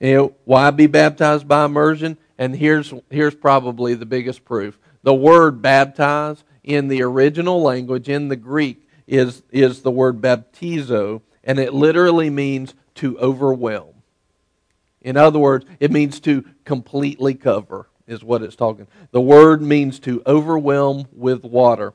You 0.00 0.14
know, 0.14 0.34
why 0.44 0.70
be 0.70 0.86
baptized 0.86 1.46
by 1.46 1.64
immersion? 1.64 2.16
And 2.38 2.56
here's, 2.56 2.92
here's 3.10 3.34
probably 3.34 3.94
the 3.94 4.06
biggest 4.06 4.44
proof. 4.44 4.78
The 5.02 5.14
word 5.14 5.62
baptize 5.62 6.42
in 6.64 6.88
the 6.88 7.02
original 7.02 7.62
language, 7.62 8.08
in 8.08 8.28
the 8.28 8.36
Greek, 8.36 8.87
is, 9.08 9.42
is 9.50 9.82
the 9.82 9.90
word 9.90 10.20
baptizo, 10.20 11.22
and 11.42 11.58
it 11.58 11.74
literally 11.74 12.30
means 12.30 12.74
to 12.96 13.18
overwhelm. 13.18 13.94
In 15.00 15.16
other 15.16 15.38
words, 15.38 15.64
it 15.80 15.90
means 15.90 16.20
to 16.20 16.44
completely 16.64 17.34
cover, 17.34 17.88
is 18.06 18.22
what 18.22 18.42
it's 18.42 18.56
talking. 18.56 18.86
The 19.10 19.20
word 19.20 19.62
means 19.62 19.98
to 20.00 20.22
overwhelm 20.26 21.08
with 21.12 21.42
water. 21.42 21.94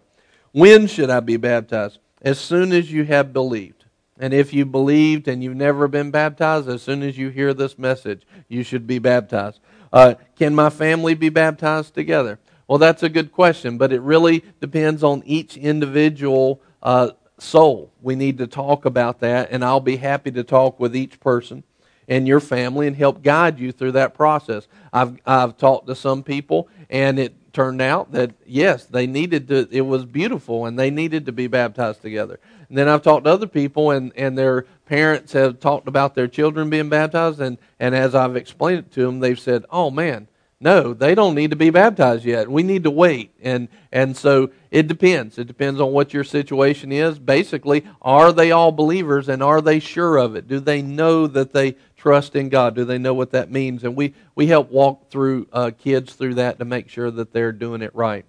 When 0.51 0.87
should 0.87 1.09
I 1.09 1.19
be 1.19 1.37
baptized? 1.37 1.99
As 2.21 2.39
soon 2.39 2.71
as 2.71 2.91
you 2.91 3.03
have 3.05 3.31
believed. 3.31 3.85
And 4.19 4.33
if 4.33 4.53
you 4.53 4.65
believed 4.65 5.27
and 5.27 5.43
you've 5.43 5.55
never 5.55 5.87
been 5.87 6.11
baptized, 6.11 6.69
as 6.69 6.81
soon 6.81 7.03
as 7.03 7.17
you 7.17 7.29
hear 7.29 7.53
this 7.53 7.77
message, 7.77 8.23
you 8.47 8.63
should 8.63 8.87
be 8.87 8.99
baptized. 8.99 9.59
Uh, 9.91 10.15
can 10.37 10.55
my 10.55 10.69
family 10.69 11.13
be 11.13 11.29
baptized 11.29 11.93
together? 11.93 12.39
Well, 12.67 12.77
that's 12.77 13.03
a 13.03 13.09
good 13.09 13.31
question, 13.31 13.77
but 13.77 13.91
it 13.91 14.01
really 14.01 14.43
depends 14.61 15.03
on 15.03 15.23
each 15.25 15.57
individual 15.57 16.61
uh, 16.83 17.11
soul. 17.39 17.91
We 18.01 18.15
need 18.15 18.37
to 18.37 18.47
talk 18.47 18.85
about 18.85 19.21
that, 19.21 19.49
and 19.51 19.65
I'll 19.65 19.79
be 19.79 19.97
happy 19.97 20.29
to 20.31 20.43
talk 20.43 20.79
with 20.79 20.95
each 20.95 21.19
person 21.19 21.63
and 22.07 22.27
your 22.27 22.41
family 22.41 22.85
and 22.85 22.95
help 22.95 23.23
guide 23.23 23.59
you 23.59 23.71
through 23.71 23.93
that 23.93 24.13
process. 24.13 24.67
I've, 24.91 25.17
I've 25.25 25.57
talked 25.57 25.87
to 25.87 25.95
some 25.95 26.21
people, 26.21 26.67
and 26.89 27.17
it 27.17 27.33
turned 27.53 27.81
out 27.81 28.11
that, 28.11 28.31
yes, 28.45 28.85
they 28.85 29.07
needed 29.07 29.47
to, 29.47 29.67
it 29.71 29.81
was 29.81 30.05
beautiful, 30.05 30.65
and 30.65 30.77
they 30.77 30.89
needed 30.89 31.25
to 31.27 31.31
be 31.31 31.47
baptized 31.47 32.01
together. 32.01 32.39
And 32.67 32.77
then 32.77 32.89
I've 32.89 33.03
talked 33.03 33.25
to 33.25 33.31
other 33.31 33.47
people, 33.47 33.91
and, 33.91 34.11
and 34.17 34.37
their 34.37 34.63
parents 34.85 35.31
have 35.33 35.59
talked 35.59 35.87
about 35.87 36.13
their 36.13 36.27
children 36.27 36.69
being 36.69 36.89
baptized, 36.89 37.39
and, 37.39 37.57
and 37.79 37.95
as 37.95 38.15
I've 38.15 38.35
explained 38.35 38.79
it 38.79 38.91
to 38.93 39.05
them, 39.05 39.19
they've 39.19 39.39
said, 39.39 39.65
oh, 39.69 39.89
man, 39.89 40.27
no, 40.63 40.93
they 40.93 41.13
don't 41.13 41.35
need 41.35 41.49
to 41.49 41.57
be 41.57 41.69
baptized 41.71 42.23
yet. 42.23 42.49
We 42.49 42.63
need 42.63 42.85
to 42.85 42.89
wait. 42.89 43.33
And, 43.41 43.67
and 43.91 44.15
so 44.15 44.49
it 44.71 44.87
depends. 44.87 45.37
It 45.37 45.45
depends 45.45 45.81
on 45.81 45.91
what 45.91 46.13
your 46.13 46.23
situation 46.23 46.93
is. 46.93 47.19
Basically, 47.19 47.85
are 48.01 48.31
they 48.31 48.51
all 48.51 48.71
believers 48.71 49.27
and 49.27 49.43
are 49.43 49.59
they 49.59 49.79
sure 49.79 50.15
of 50.17 50.37
it? 50.37 50.47
Do 50.47 50.61
they 50.61 50.81
know 50.81 51.27
that 51.27 51.51
they 51.51 51.75
trust 51.97 52.37
in 52.37 52.47
God? 52.47 52.75
Do 52.75 52.85
they 52.85 52.97
know 52.97 53.13
what 53.13 53.31
that 53.31 53.51
means? 53.51 53.83
And 53.83 53.93
we, 53.93 54.13
we 54.35 54.47
help 54.47 54.71
walk 54.71 55.09
through 55.09 55.47
uh, 55.51 55.71
kids 55.77 56.13
through 56.13 56.35
that 56.35 56.59
to 56.59 56.65
make 56.65 56.87
sure 56.87 57.11
that 57.11 57.33
they're 57.33 57.51
doing 57.51 57.81
it 57.81 57.93
right. 57.93 58.25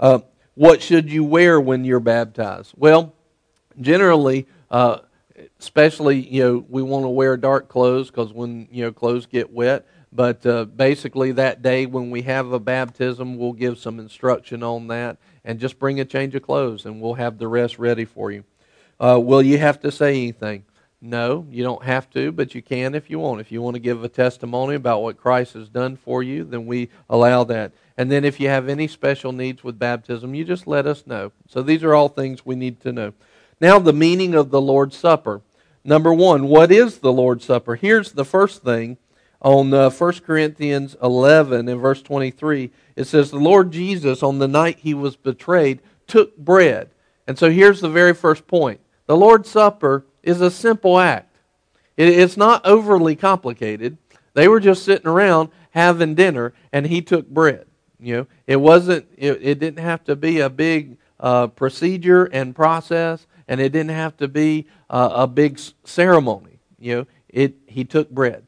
Uh, 0.00 0.20
what 0.54 0.80
should 0.80 1.12
you 1.12 1.24
wear 1.24 1.60
when 1.60 1.84
you're 1.84 2.00
baptized? 2.00 2.72
Well, 2.74 3.12
generally, 3.78 4.46
uh, 4.70 5.00
especially, 5.60 6.20
you 6.20 6.42
know, 6.42 6.64
we 6.70 6.82
want 6.82 7.04
to 7.04 7.10
wear 7.10 7.36
dark 7.36 7.68
clothes 7.68 8.10
because 8.10 8.32
when, 8.32 8.66
you 8.70 8.84
know, 8.84 8.92
clothes 8.92 9.26
get 9.26 9.52
wet. 9.52 9.86
But 10.16 10.46
uh, 10.46 10.64
basically, 10.64 11.32
that 11.32 11.60
day 11.60 11.84
when 11.84 12.10
we 12.10 12.22
have 12.22 12.50
a 12.50 12.58
baptism, 12.58 13.36
we'll 13.36 13.52
give 13.52 13.78
some 13.78 14.00
instruction 14.00 14.62
on 14.62 14.88
that 14.88 15.18
and 15.44 15.60
just 15.60 15.78
bring 15.78 16.00
a 16.00 16.06
change 16.06 16.34
of 16.34 16.42
clothes 16.42 16.86
and 16.86 17.02
we'll 17.02 17.14
have 17.14 17.36
the 17.36 17.46
rest 17.46 17.78
ready 17.78 18.06
for 18.06 18.32
you. 18.32 18.44
Uh, 18.98 19.20
will 19.22 19.42
you 19.42 19.58
have 19.58 19.78
to 19.80 19.92
say 19.92 20.12
anything? 20.12 20.64
No, 21.02 21.46
you 21.50 21.62
don't 21.62 21.84
have 21.84 22.08
to, 22.12 22.32
but 22.32 22.54
you 22.54 22.62
can 22.62 22.94
if 22.94 23.10
you 23.10 23.18
want. 23.18 23.42
If 23.42 23.52
you 23.52 23.60
want 23.60 23.74
to 23.74 23.80
give 23.80 24.02
a 24.02 24.08
testimony 24.08 24.74
about 24.74 25.02
what 25.02 25.18
Christ 25.18 25.52
has 25.52 25.68
done 25.68 25.96
for 25.96 26.22
you, 26.22 26.44
then 26.44 26.64
we 26.64 26.88
allow 27.10 27.44
that. 27.44 27.72
And 27.98 28.10
then 28.10 28.24
if 28.24 28.40
you 28.40 28.48
have 28.48 28.70
any 28.70 28.88
special 28.88 29.32
needs 29.32 29.62
with 29.62 29.78
baptism, 29.78 30.34
you 30.34 30.46
just 30.46 30.66
let 30.66 30.86
us 30.86 31.06
know. 31.06 31.32
So 31.46 31.60
these 31.60 31.84
are 31.84 31.94
all 31.94 32.08
things 32.08 32.46
we 32.46 32.56
need 32.56 32.80
to 32.80 32.92
know. 32.92 33.12
Now, 33.60 33.78
the 33.78 33.92
meaning 33.92 34.34
of 34.34 34.50
the 34.50 34.62
Lord's 34.62 34.96
Supper. 34.96 35.42
Number 35.84 36.14
one, 36.14 36.48
what 36.48 36.72
is 36.72 36.98
the 36.98 37.12
Lord's 37.12 37.44
Supper? 37.44 37.76
Here's 37.76 38.12
the 38.12 38.24
first 38.24 38.64
thing 38.64 38.96
on 39.40 39.72
uh, 39.72 39.90
1 39.90 40.12
Corinthians 40.20 40.96
11 41.02 41.68
and 41.68 41.80
verse 41.80 42.02
23, 42.02 42.70
it 42.96 43.04
says, 43.04 43.30
The 43.30 43.38
Lord 43.38 43.70
Jesus, 43.70 44.22
on 44.22 44.38
the 44.38 44.48
night 44.48 44.78
he 44.80 44.94
was 44.94 45.16
betrayed, 45.16 45.80
took 46.06 46.36
bread. 46.36 46.90
And 47.26 47.38
so 47.38 47.50
here's 47.50 47.80
the 47.80 47.88
very 47.88 48.14
first 48.14 48.46
point 48.46 48.80
the 49.06 49.16
Lord's 49.16 49.50
Supper 49.50 50.04
is 50.22 50.40
a 50.40 50.50
simple 50.50 50.98
act, 50.98 51.36
it, 51.96 52.08
it's 52.08 52.36
not 52.36 52.64
overly 52.66 53.16
complicated. 53.16 53.98
They 54.34 54.48
were 54.48 54.60
just 54.60 54.84
sitting 54.84 55.06
around 55.06 55.48
having 55.70 56.14
dinner, 56.14 56.52
and 56.70 56.86
he 56.86 57.00
took 57.00 57.26
bread. 57.26 57.66
You 57.98 58.16
know, 58.16 58.26
it 58.46 58.56
wasn't. 58.56 59.06
It, 59.16 59.38
it 59.42 59.58
didn't 59.58 59.82
have 59.82 60.04
to 60.04 60.16
be 60.16 60.40
a 60.40 60.50
big 60.50 60.98
uh, 61.18 61.46
procedure 61.46 62.24
and 62.24 62.54
process, 62.54 63.26
and 63.48 63.60
it 63.60 63.72
didn't 63.72 63.92
have 63.92 64.16
to 64.18 64.28
be 64.28 64.66
uh, 64.90 65.10
a 65.14 65.26
big 65.26 65.58
ceremony. 65.84 66.58
You 66.78 66.96
know, 66.96 67.06
it. 67.28 67.54
He 67.66 67.84
took 67.84 68.10
bread. 68.10 68.45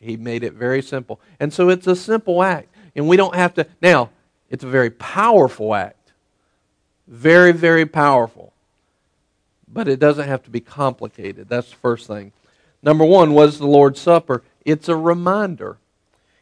He 0.00 0.16
made 0.16 0.44
it 0.44 0.52
very 0.52 0.82
simple. 0.82 1.20
And 1.40 1.52
so 1.52 1.68
it's 1.68 1.86
a 1.86 1.96
simple 1.96 2.42
act. 2.42 2.68
And 2.94 3.08
we 3.08 3.16
don't 3.16 3.34
have 3.34 3.54
to. 3.54 3.66
Now, 3.80 4.10
it's 4.50 4.64
a 4.64 4.68
very 4.68 4.90
powerful 4.90 5.74
act. 5.74 6.12
Very, 7.06 7.52
very 7.52 7.86
powerful. 7.86 8.52
But 9.68 9.88
it 9.88 9.98
doesn't 9.98 10.28
have 10.28 10.42
to 10.44 10.50
be 10.50 10.60
complicated. 10.60 11.48
That's 11.48 11.70
the 11.70 11.76
first 11.76 12.06
thing. 12.06 12.32
Number 12.82 13.04
one, 13.04 13.34
was 13.34 13.58
the 13.58 13.66
Lord's 13.66 14.00
Supper? 14.00 14.42
It's 14.64 14.88
a 14.88 14.96
reminder. 14.96 15.78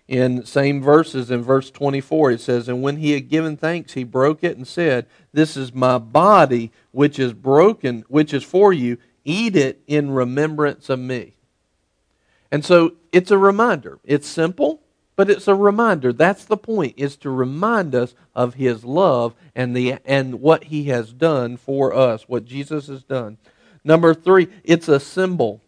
In 0.07 0.45
same 0.45 0.83
verses, 0.83 1.31
in 1.31 1.43
verse 1.43 1.71
24, 1.71 2.33
it 2.33 2.41
says, 2.41 2.69
And 2.69 2.83
when 2.83 2.99
he 2.99 3.13
had 3.13 3.31
given 3.31 3.57
thanks, 3.57 3.95
he 3.95 4.05
broke 4.05 4.45
it 4.45 4.57
and 4.57 4.69
said, 4.69 5.07
This 5.33 5.57
is 5.57 5.73
my 5.73 5.97
body, 5.97 6.71
which 6.93 7.19
is 7.19 7.33
broken, 7.33 8.05
which 8.09 8.35
is 8.35 8.45
for 8.45 8.73
you. 8.73 8.99
Eat 9.25 9.57
it 9.57 9.81
in 9.87 10.11
remembrance 10.11 10.91
of 10.91 10.99
me. 10.99 11.35
And 12.55 12.65
so 12.65 12.93
it's 13.11 13.33
a 13.33 13.37
reminder. 13.37 13.99
It's 14.05 14.29
simple, 14.29 14.81
but 15.17 15.29
it's 15.29 15.49
a 15.49 15.57
reminder. 15.57 16.13
That's 16.13 16.45
the 16.45 16.57
point, 16.57 16.95
is 16.97 17.17
to 17.17 17.29
remind 17.29 17.97
us 17.97 18.15
of 18.33 18.55
his 18.55 18.85
love 18.85 19.35
and, 19.57 19.77
the, 19.77 19.97
and 20.05 20.41
what 20.41 20.63
he 20.63 20.85
has 20.85 21.13
done 21.13 21.57
for 21.57 21.93
us, 21.93 22.29
what 22.29 22.45
Jesus 22.45 22.87
has 22.87 23.03
done. 23.03 23.39
Number 23.83 24.15
three, 24.15 24.47
it's 24.63 24.87
a 24.87 25.01
symbol. 25.01 25.63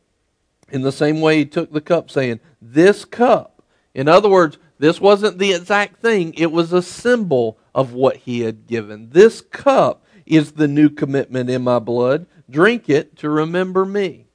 In 0.70 0.82
the 0.82 0.92
same 0.92 1.20
way 1.20 1.38
he 1.38 1.44
took 1.44 1.72
the 1.72 1.80
cup, 1.80 2.08
saying, 2.08 2.38
This 2.62 3.04
cup. 3.04 3.64
In 3.92 4.06
other 4.06 4.28
words, 4.28 4.56
this 4.78 5.00
wasn't 5.00 5.38
the 5.38 5.54
exact 5.54 6.00
thing, 6.00 6.34
it 6.34 6.52
was 6.52 6.72
a 6.72 6.82
symbol 6.82 7.58
of 7.74 7.94
what 7.94 8.18
he 8.18 8.42
had 8.42 8.68
given. 8.68 9.10
This 9.10 9.40
cup 9.40 10.04
is 10.24 10.52
the 10.52 10.68
new 10.68 10.88
commitment 10.88 11.50
in 11.50 11.64
my 11.64 11.80
blood. 11.80 12.26
Drink 12.48 12.88
it 12.88 13.16
to 13.16 13.28
remember 13.28 13.84
me. 13.84 14.25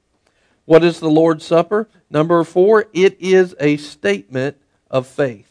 What 0.64 0.84
is 0.84 1.00
the 1.00 1.10
Lord's 1.10 1.44
Supper? 1.44 1.88
Number 2.10 2.42
four, 2.44 2.86
it 2.92 3.20
is 3.20 3.54
a 3.58 3.76
statement 3.76 4.56
of 4.90 5.06
faith. 5.06 5.48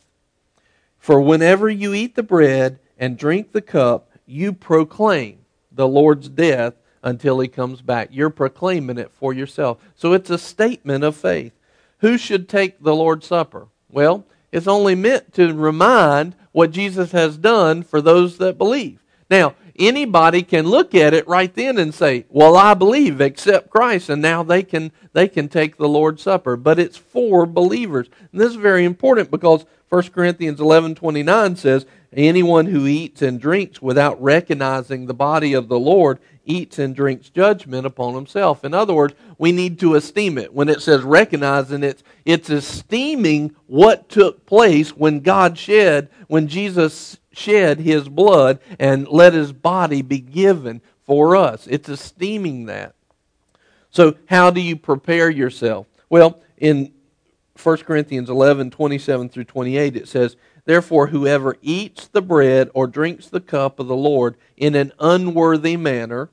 For 0.98 1.20
whenever 1.20 1.70
you 1.70 1.94
eat 1.94 2.16
the 2.16 2.24
bread 2.24 2.80
and 2.98 3.18
drink 3.18 3.52
the 3.52 3.62
cup, 3.62 4.10
you 4.26 4.54
proclaim 4.54 5.40
the 5.72 5.88
Lord's 5.88 6.30
death 6.30 6.76
until 7.04 7.40
he 7.40 7.48
comes 7.48 7.82
back. 7.82 8.10
You're 8.12 8.30
proclaiming 8.30 8.98
it 8.98 9.12
for 9.12 9.34
yourself. 9.34 9.80
So 9.96 10.14
it's 10.14 10.30
a 10.30 10.38
statement 10.38 11.04
of 11.04 11.16
faith. 11.16 11.54
Who 12.00 12.18
should 12.18 12.48
take 12.48 12.82
the 12.82 12.96
Lord's 12.96 13.28
Supper? 13.28 13.68
Well, 13.90 14.26
it's 14.52 14.68
only 14.68 14.96
meant 14.96 15.34
to 15.34 15.54
remind 15.54 16.36
what 16.52 16.72
Jesus 16.72 17.12
has 17.12 17.38
done 17.38 17.84
for 17.84 18.02
those 18.02 18.38
that 18.38 18.58
believe. 18.58 19.04
Now, 19.30 19.56
anybody 19.78 20.42
can 20.42 20.66
look 20.66 20.94
at 20.96 21.14
it 21.14 21.28
right 21.28 21.54
then 21.54 21.78
and 21.78 21.94
say, 21.94 22.26
"Well, 22.30 22.56
I 22.56 22.74
believe, 22.74 23.22
accept 23.22 23.70
Christ," 23.70 24.10
and 24.10 24.22
now 24.22 24.44
they 24.44 24.64
can 24.64 24.92
they 25.14 25.28
can 25.28 25.48
take 25.48 25.78
the 25.78 25.90
Lord's 25.90 26.22
Supper. 26.22 26.56
But 26.56 26.80
it's 26.80 26.98
for 26.98 27.46
believers. 27.46 28.10
And 28.32 28.40
this 28.42 28.50
is 28.50 28.56
very 28.56 28.86
important 28.86 29.32
because 29.32 29.66
1 29.90 30.14
Corinthians 30.14 30.60
11:29 30.60 31.56
says, 31.56 31.86
"Anyone 32.14 32.68
who 32.68 32.88
eats 32.88 33.22
and 33.22 33.40
drinks 33.40 33.82
without 33.82 34.22
recognizing 34.22 35.06
the 35.06 35.14
body 35.14 35.54
of 35.54 35.68
the 35.68 35.80
Lord 35.80 36.20
eats 36.46 36.80
and 36.80 36.96
drinks 36.96 37.30
judgment 37.30 37.86
upon 37.86 38.14
himself." 38.14 38.64
In 38.64 38.74
other 38.74 38.94
words, 38.94 39.14
we 39.38 39.52
need 39.52 39.80
to 39.80 39.96
esteem 39.96 40.38
it. 40.38 40.54
When 40.54 40.70
it 40.70 40.82
says 40.82 41.02
recognizing 41.04 41.84
it, 41.84 42.04
it's 42.26 42.50
esteeming 42.50 43.52
what 43.68 44.08
took 44.10 44.46
place 44.46 44.92
when 44.96 45.20
God 45.20 45.58
shed, 45.58 46.10
when 46.28 46.48
Jesus 46.48 47.18
shed 47.32 47.80
his 47.80 48.10
blood 48.10 48.60
and 48.80 49.08
let 49.08 49.34
his 49.34 49.54
body 49.54 50.02
be 50.02 50.20
given 50.20 50.82
for 51.06 51.36
us. 51.36 51.68
It's 51.68 51.90
esteeming 51.90 52.66
that. 52.66 52.96
So, 53.90 54.16
how 54.28 54.52
do 54.52 54.62
you 54.62 54.76
prepare 54.76 55.30
yourself? 55.30 55.88
Well, 56.10 56.42
in 56.58 56.94
1 57.62 57.78
Corinthians 57.80 58.30
11 58.30 58.72
27 58.72 59.30
through 59.30 59.44
28, 59.44 59.96
it 59.96 60.08
says, 60.08 60.36
Therefore, 60.66 61.08
whoever 61.08 61.58
eats 61.62 62.08
the 62.08 62.22
bread 62.22 62.70
or 62.74 62.88
drinks 62.88 63.28
the 63.28 63.42
cup 63.42 63.80
of 63.80 63.88
the 63.88 63.96
Lord 63.96 64.36
in 64.56 64.76
an 64.76 64.94
unworthy 65.00 65.76
manner 65.76 66.30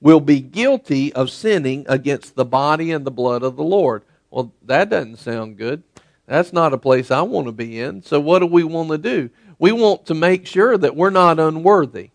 will 0.00 0.20
be 0.20 0.40
guilty 0.40 1.12
of 1.12 1.30
sinning 1.30 1.86
against 1.88 2.34
the 2.34 2.44
body 2.44 2.90
and 2.92 3.04
the 3.04 3.10
blood 3.10 3.42
of 3.42 3.56
the 3.56 3.64
Lord. 3.64 4.02
Well, 4.30 4.52
that 4.64 4.90
doesn't 4.90 5.16
sound 5.16 5.56
good. 5.56 5.82
That's 6.26 6.52
not 6.52 6.74
a 6.74 6.78
place 6.78 7.10
I 7.10 7.22
want 7.22 7.46
to 7.46 7.52
be 7.52 7.80
in. 7.80 8.02
So, 8.02 8.20
what 8.20 8.40
do 8.40 8.46
we 8.46 8.64
want 8.64 8.90
to 8.90 8.98
do? 8.98 9.30
We 9.58 9.72
want 9.72 10.06
to 10.06 10.14
make 10.14 10.46
sure 10.46 10.78
that 10.78 10.96
we're 10.96 11.10
not 11.10 11.38
unworthy. 11.38 12.10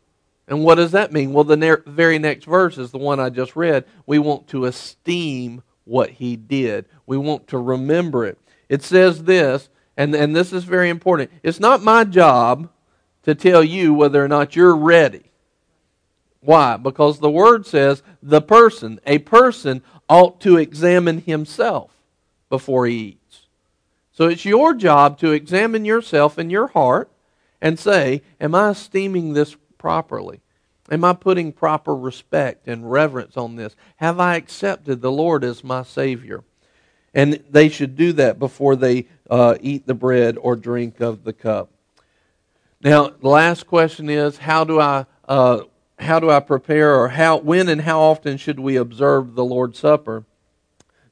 And 0.47 0.63
what 0.63 0.75
does 0.75 0.91
that 0.91 1.12
mean? 1.12 1.34
Well, 1.34 1.43
the 1.43 1.58
ne- 1.58 1.75
very 1.86 2.19
next 2.19 2.45
verse 2.45 2.77
is 2.77 2.91
the 2.91 2.97
one 2.97 3.19
I 3.19 3.29
just 3.29 3.56
read. 3.56 3.86
We 4.06 4.19
want 4.19 4.47
to 4.49 4.65
esteem 4.65 5.63
what 5.86 6.12
he 6.12 6.38
did, 6.38 6.86
we 7.06 7.17
want 7.17 7.47
to 7.49 7.58
remember 7.58 8.25
it. 8.25 8.38
It 8.69 8.82
says 8.84 9.25
this, 9.25 9.67
and, 9.97 10.15
and 10.15 10.34
this 10.34 10.53
is 10.53 10.63
very 10.63 10.89
important. 10.89 11.29
It's 11.43 11.60
not 11.60 11.84
my 11.84 12.06
job 12.06 12.69
to 13.23 13.36
tell 13.36 13.63
you 13.63 13.93
whether 13.93 14.23
or 14.23 14.29
not 14.29 14.56
you're 14.56 14.75
ready. 14.75 15.32
Why? 16.39 16.77
Because 16.77 17.19
the 17.19 17.29
word 17.29 17.65
says 17.65 18.01
the 18.21 18.41
person, 18.41 18.99
a 19.06 19.19
person, 19.19 19.82
ought 20.10 20.39
to 20.41 20.58
examine 20.58 21.19
himself 21.19 21.91
before 22.49 22.86
he 22.88 22.95
eats. 22.95 23.47
So 24.12 24.27
it's 24.27 24.45
your 24.45 24.73
job 24.73 25.17
to 25.19 25.32
examine 25.32 25.86
yourself 25.86 26.38
in 26.38 26.49
your 26.49 26.67
heart 26.67 27.10
and 27.63 27.80
say, 27.80 28.21
Am 28.39 28.54
I 28.54 28.69
esteeming 28.71 29.34
this 29.34 29.56
properly? 29.80 30.41
Am 30.91 31.06
I 31.06 31.13
putting 31.13 31.54
proper 31.54 31.95
respect 31.95 32.67
and 32.67 32.91
reverence 32.91 33.38
on 33.38 33.56
this? 33.56 33.73
Have 33.95 34.19
I 34.19 34.36
accepted 34.36 35.02
the 35.02 35.12
Lord 35.12 35.45
as 35.45 35.63
my 35.63 35.82
Savior? 35.82 36.43
And 37.13 37.41
they 37.49 37.69
should 37.69 37.95
do 37.95 38.12
that 38.13 38.38
before 38.38 38.76
they 38.76 39.08
uh, 39.30 39.56
eat 39.62 39.88
the 39.88 39.93
bread 39.93 40.38
or 40.38 40.58
drink 40.58 40.99
of 40.99 41.23
the 41.23 41.32
cup. 41.32 41.71
Now, 42.82 43.08
the 43.08 43.30
last 43.30 43.65
question 43.65 44.10
is 44.10 44.38
how 44.38 44.65
do 44.65 44.80
I. 44.80 45.08
Uh, 45.28 45.62
how 45.99 46.19
do 46.19 46.30
I 46.30 46.41
prepare, 46.41 46.99
or 46.99 47.10
how, 47.10 47.38
when 47.38 47.69
and 47.69 47.80
how 47.80 48.02
often 48.02 48.36
should 48.36 48.60
we 48.60 48.76
observe 48.76 49.36
the 49.36 49.45
Lord's 49.45 49.80
Supper? 49.80 50.26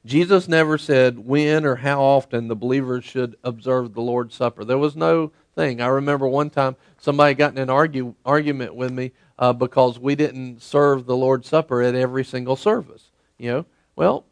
Jesus 0.04 0.48
never 0.48 0.76
said 0.76 1.20
when 1.20 1.64
or 1.64 1.76
how 1.76 2.02
often 2.02 2.48
the 2.48 2.56
believers 2.56 3.04
should 3.04 3.36
observe 3.44 3.94
the 3.94 4.02
Lord's 4.02 4.34
Supper. 4.34 4.64
There 4.64 4.76
was 4.76 4.96
no 4.96 5.30
thing. 5.54 5.80
I 5.80 5.86
remember 5.88 6.26
one 6.26 6.50
time 6.50 6.76
somebody 6.98 7.34
got 7.34 7.52
in 7.52 7.58
an 7.58 7.70
argue, 7.70 8.14
argument 8.24 8.74
with 8.74 8.92
me 8.92 9.12
uh, 9.38 9.52
because 9.52 9.98
we 9.98 10.14
didn't 10.14 10.62
serve 10.62 11.06
the 11.06 11.16
Lord's 11.16 11.48
Supper 11.48 11.82
at 11.82 11.94
every 11.94 12.24
single 12.24 12.56
service. 12.56 13.10
You 13.38 13.50
know, 13.50 13.66
well, 13.96 14.24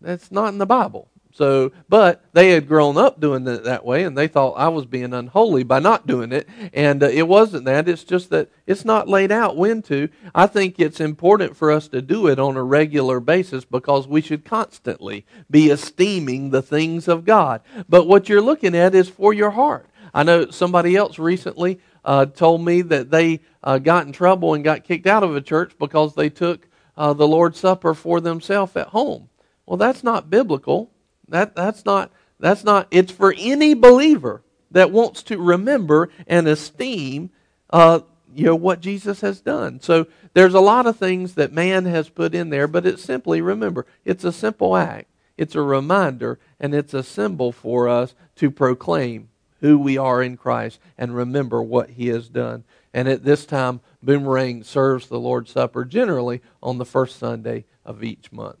that's 0.00 0.30
not 0.30 0.48
in 0.48 0.58
the 0.58 0.66
Bible. 0.66 1.08
So, 1.34 1.72
but 1.88 2.22
they 2.34 2.50
had 2.50 2.68
grown 2.68 2.98
up 2.98 3.18
doing 3.18 3.46
it 3.46 3.64
that 3.64 3.86
way, 3.86 4.04
and 4.04 4.16
they 4.16 4.28
thought 4.28 4.52
I 4.52 4.68
was 4.68 4.84
being 4.84 5.14
unholy 5.14 5.62
by 5.62 5.78
not 5.78 6.06
doing 6.06 6.30
it. 6.30 6.46
And 6.74 7.02
uh, 7.02 7.06
it 7.06 7.26
wasn't 7.26 7.64
that. 7.64 7.88
It's 7.88 8.04
just 8.04 8.28
that 8.30 8.50
it's 8.66 8.84
not 8.84 9.08
laid 9.08 9.32
out 9.32 9.56
when 9.56 9.80
to. 9.82 10.10
I 10.34 10.46
think 10.46 10.78
it's 10.78 11.00
important 11.00 11.56
for 11.56 11.70
us 11.70 11.88
to 11.88 12.02
do 12.02 12.26
it 12.26 12.38
on 12.38 12.58
a 12.58 12.62
regular 12.62 13.18
basis 13.18 13.64
because 13.64 14.06
we 14.06 14.20
should 14.20 14.44
constantly 14.44 15.24
be 15.50 15.70
esteeming 15.70 16.50
the 16.50 16.60
things 16.60 17.08
of 17.08 17.24
God. 17.24 17.62
But 17.88 18.06
what 18.06 18.28
you're 18.28 18.42
looking 18.42 18.76
at 18.76 18.94
is 18.94 19.08
for 19.08 19.32
your 19.32 19.52
heart. 19.52 19.86
I 20.14 20.22
know 20.22 20.50
somebody 20.50 20.96
else 20.96 21.18
recently 21.18 21.80
uh, 22.04 22.26
told 22.26 22.64
me 22.64 22.82
that 22.82 23.10
they 23.10 23.40
uh, 23.62 23.78
got 23.78 24.06
in 24.06 24.12
trouble 24.12 24.54
and 24.54 24.64
got 24.64 24.84
kicked 24.84 25.06
out 25.06 25.22
of 25.22 25.34
a 25.34 25.40
church 25.40 25.72
because 25.78 26.14
they 26.14 26.28
took 26.28 26.68
uh, 26.96 27.12
the 27.12 27.28
Lord's 27.28 27.58
Supper 27.58 27.94
for 27.94 28.20
themselves 28.20 28.76
at 28.76 28.88
home. 28.88 29.28
Well, 29.66 29.76
that's 29.76 30.04
not 30.04 30.30
biblical. 30.30 30.90
That, 31.28 31.54
that's 31.54 31.84
not, 31.84 32.10
that's 32.38 32.64
not, 32.64 32.88
it's 32.90 33.12
for 33.12 33.34
any 33.38 33.74
believer 33.74 34.42
that 34.70 34.90
wants 34.90 35.22
to 35.24 35.38
remember 35.38 36.10
and 36.26 36.48
esteem 36.48 37.30
uh, 37.70 38.00
you 38.34 38.44
know 38.44 38.56
what 38.56 38.80
Jesus 38.80 39.20
has 39.20 39.40
done. 39.40 39.80
So 39.80 40.06
there's 40.34 40.54
a 40.54 40.60
lot 40.60 40.86
of 40.86 40.96
things 40.96 41.34
that 41.34 41.52
man 41.52 41.84
has 41.84 42.08
put 42.08 42.34
in 42.34 42.50
there, 42.50 42.66
but 42.66 42.86
it's 42.86 43.02
simply 43.02 43.40
remember, 43.40 43.86
it's 44.04 44.24
a 44.24 44.32
simple 44.32 44.76
act. 44.76 45.08
It's 45.36 45.54
a 45.54 45.62
reminder 45.62 46.38
and 46.60 46.74
it's 46.74 46.94
a 46.94 47.02
symbol 47.02 47.52
for 47.52 47.88
us 47.88 48.14
to 48.36 48.50
proclaim 48.50 49.28
who 49.62 49.78
we 49.78 49.96
are 49.96 50.22
in 50.22 50.36
Christ 50.36 50.78
and 50.98 51.16
remember 51.16 51.62
what 51.62 51.90
He 51.90 52.08
has 52.08 52.28
done. 52.28 52.64
And 52.92 53.08
at 53.08 53.24
this 53.24 53.46
time, 53.46 53.80
Boomerang 54.02 54.64
serves 54.64 55.06
the 55.06 55.18
Lord's 55.18 55.52
Supper 55.52 55.84
generally 55.86 56.42
on 56.62 56.76
the 56.76 56.84
first 56.84 57.18
Sunday 57.18 57.64
of 57.84 58.04
each 58.04 58.30
month. 58.30 58.58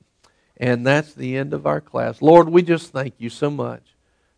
And 0.56 0.86
that's 0.86 1.12
the 1.12 1.36
end 1.36 1.52
of 1.52 1.66
our 1.66 1.80
class. 1.80 2.22
Lord, 2.22 2.48
we 2.48 2.62
just 2.62 2.92
thank 2.92 3.14
you 3.18 3.28
so 3.28 3.50
much 3.50 3.82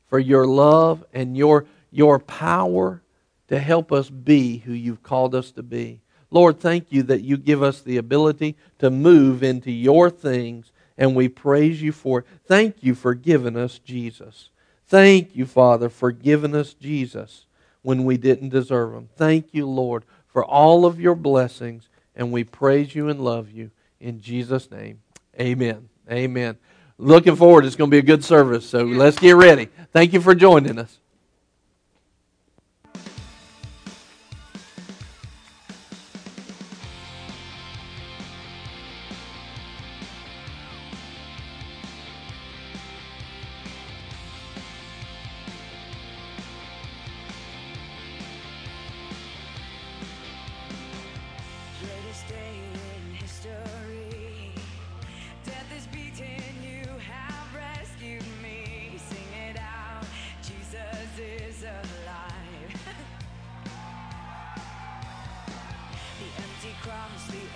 for 0.08 0.18
your 0.18 0.46
love 0.46 1.04
and 1.12 1.36
your, 1.36 1.66
your 1.90 2.18
power 2.18 3.02
to 3.48 3.58
help 3.58 3.92
us 3.92 4.08
be 4.08 4.58
who 4.58 4.72
you've 4.72 5.02
called 5.02 5.34
us 5.34 5.50
to 5.52 5.62
be. 5.62 6.00
Lord, 6.30 6.58
thank 6.58 6.90
you 6.90 7.02
that 7.04 7.22
you 7.22 7.36
give 7.36 7.62
us 7.62 7.82
the 7.82 7.98
ability 7.98 8.56
to 8.78 8.90
move 8.90 9.42
into 9.42 9.70
your 9.70 10.10
things, 10.10 10.72
and 10.96 11.14
we 11.14 11.28
praise 11.28 11.82
you 11.82 11.92
for 11.92 12.20
it. 12.20 12.26
Thank 12.46 12.82
you 12.82 12.94
for 12.94 13.14
giving 13.14 13.56
us 13.56 13.78
Jesus. 13.78 14.48
Thank 14.86 15.34
you, 15.34 15.46
Father, 15.46 15.88
for 15.88 16.12
giving 16.12 16.54
us 16.54 16.74
Jesus 16.74 17.46
when 17.82 18.04
we 18.04 18.16
didn't 18.16 18.50
deserve 18.50 18.94
him. 18.94 19.08
Thank 19.16 19.52
you, 19.52 19.66
Lord, 19.66 20.04
for 20.26 20.44
all 20.44 20.86
of 20.86 21.00
your 21.00 21.14
blessings, 21.14 21.88
and 22.14 22.32
we 22.32 22.44
praise 22.44 22.94
you 22.94 23.08
and 23.08 23.20
love 23.20 23.50
you. 23.50 23.70
In 24.00 24.20
Jesus' 24.20 24.70
name, 24.70 25.00
amen. 25.40 25.88
Amen. 26.10 26.56
Looking 26.98 27.36
forward. 27.36 27.64
It's 27.64 27.76
going 27.76 27.90
to 27.90 27.94
be 27.94 27.98
a 27.98 28.02
good 28.02 28.24
service, 28.24 28.68
so 28.68 28.84
let's 28.84 29.18
get 29.18 29.36
ready. 29.36 29.68
Thank 29.92 30.12
you 30.12 30.20
for 30.20 30.34
joining 30.34 30.78
us. 30.78 30.98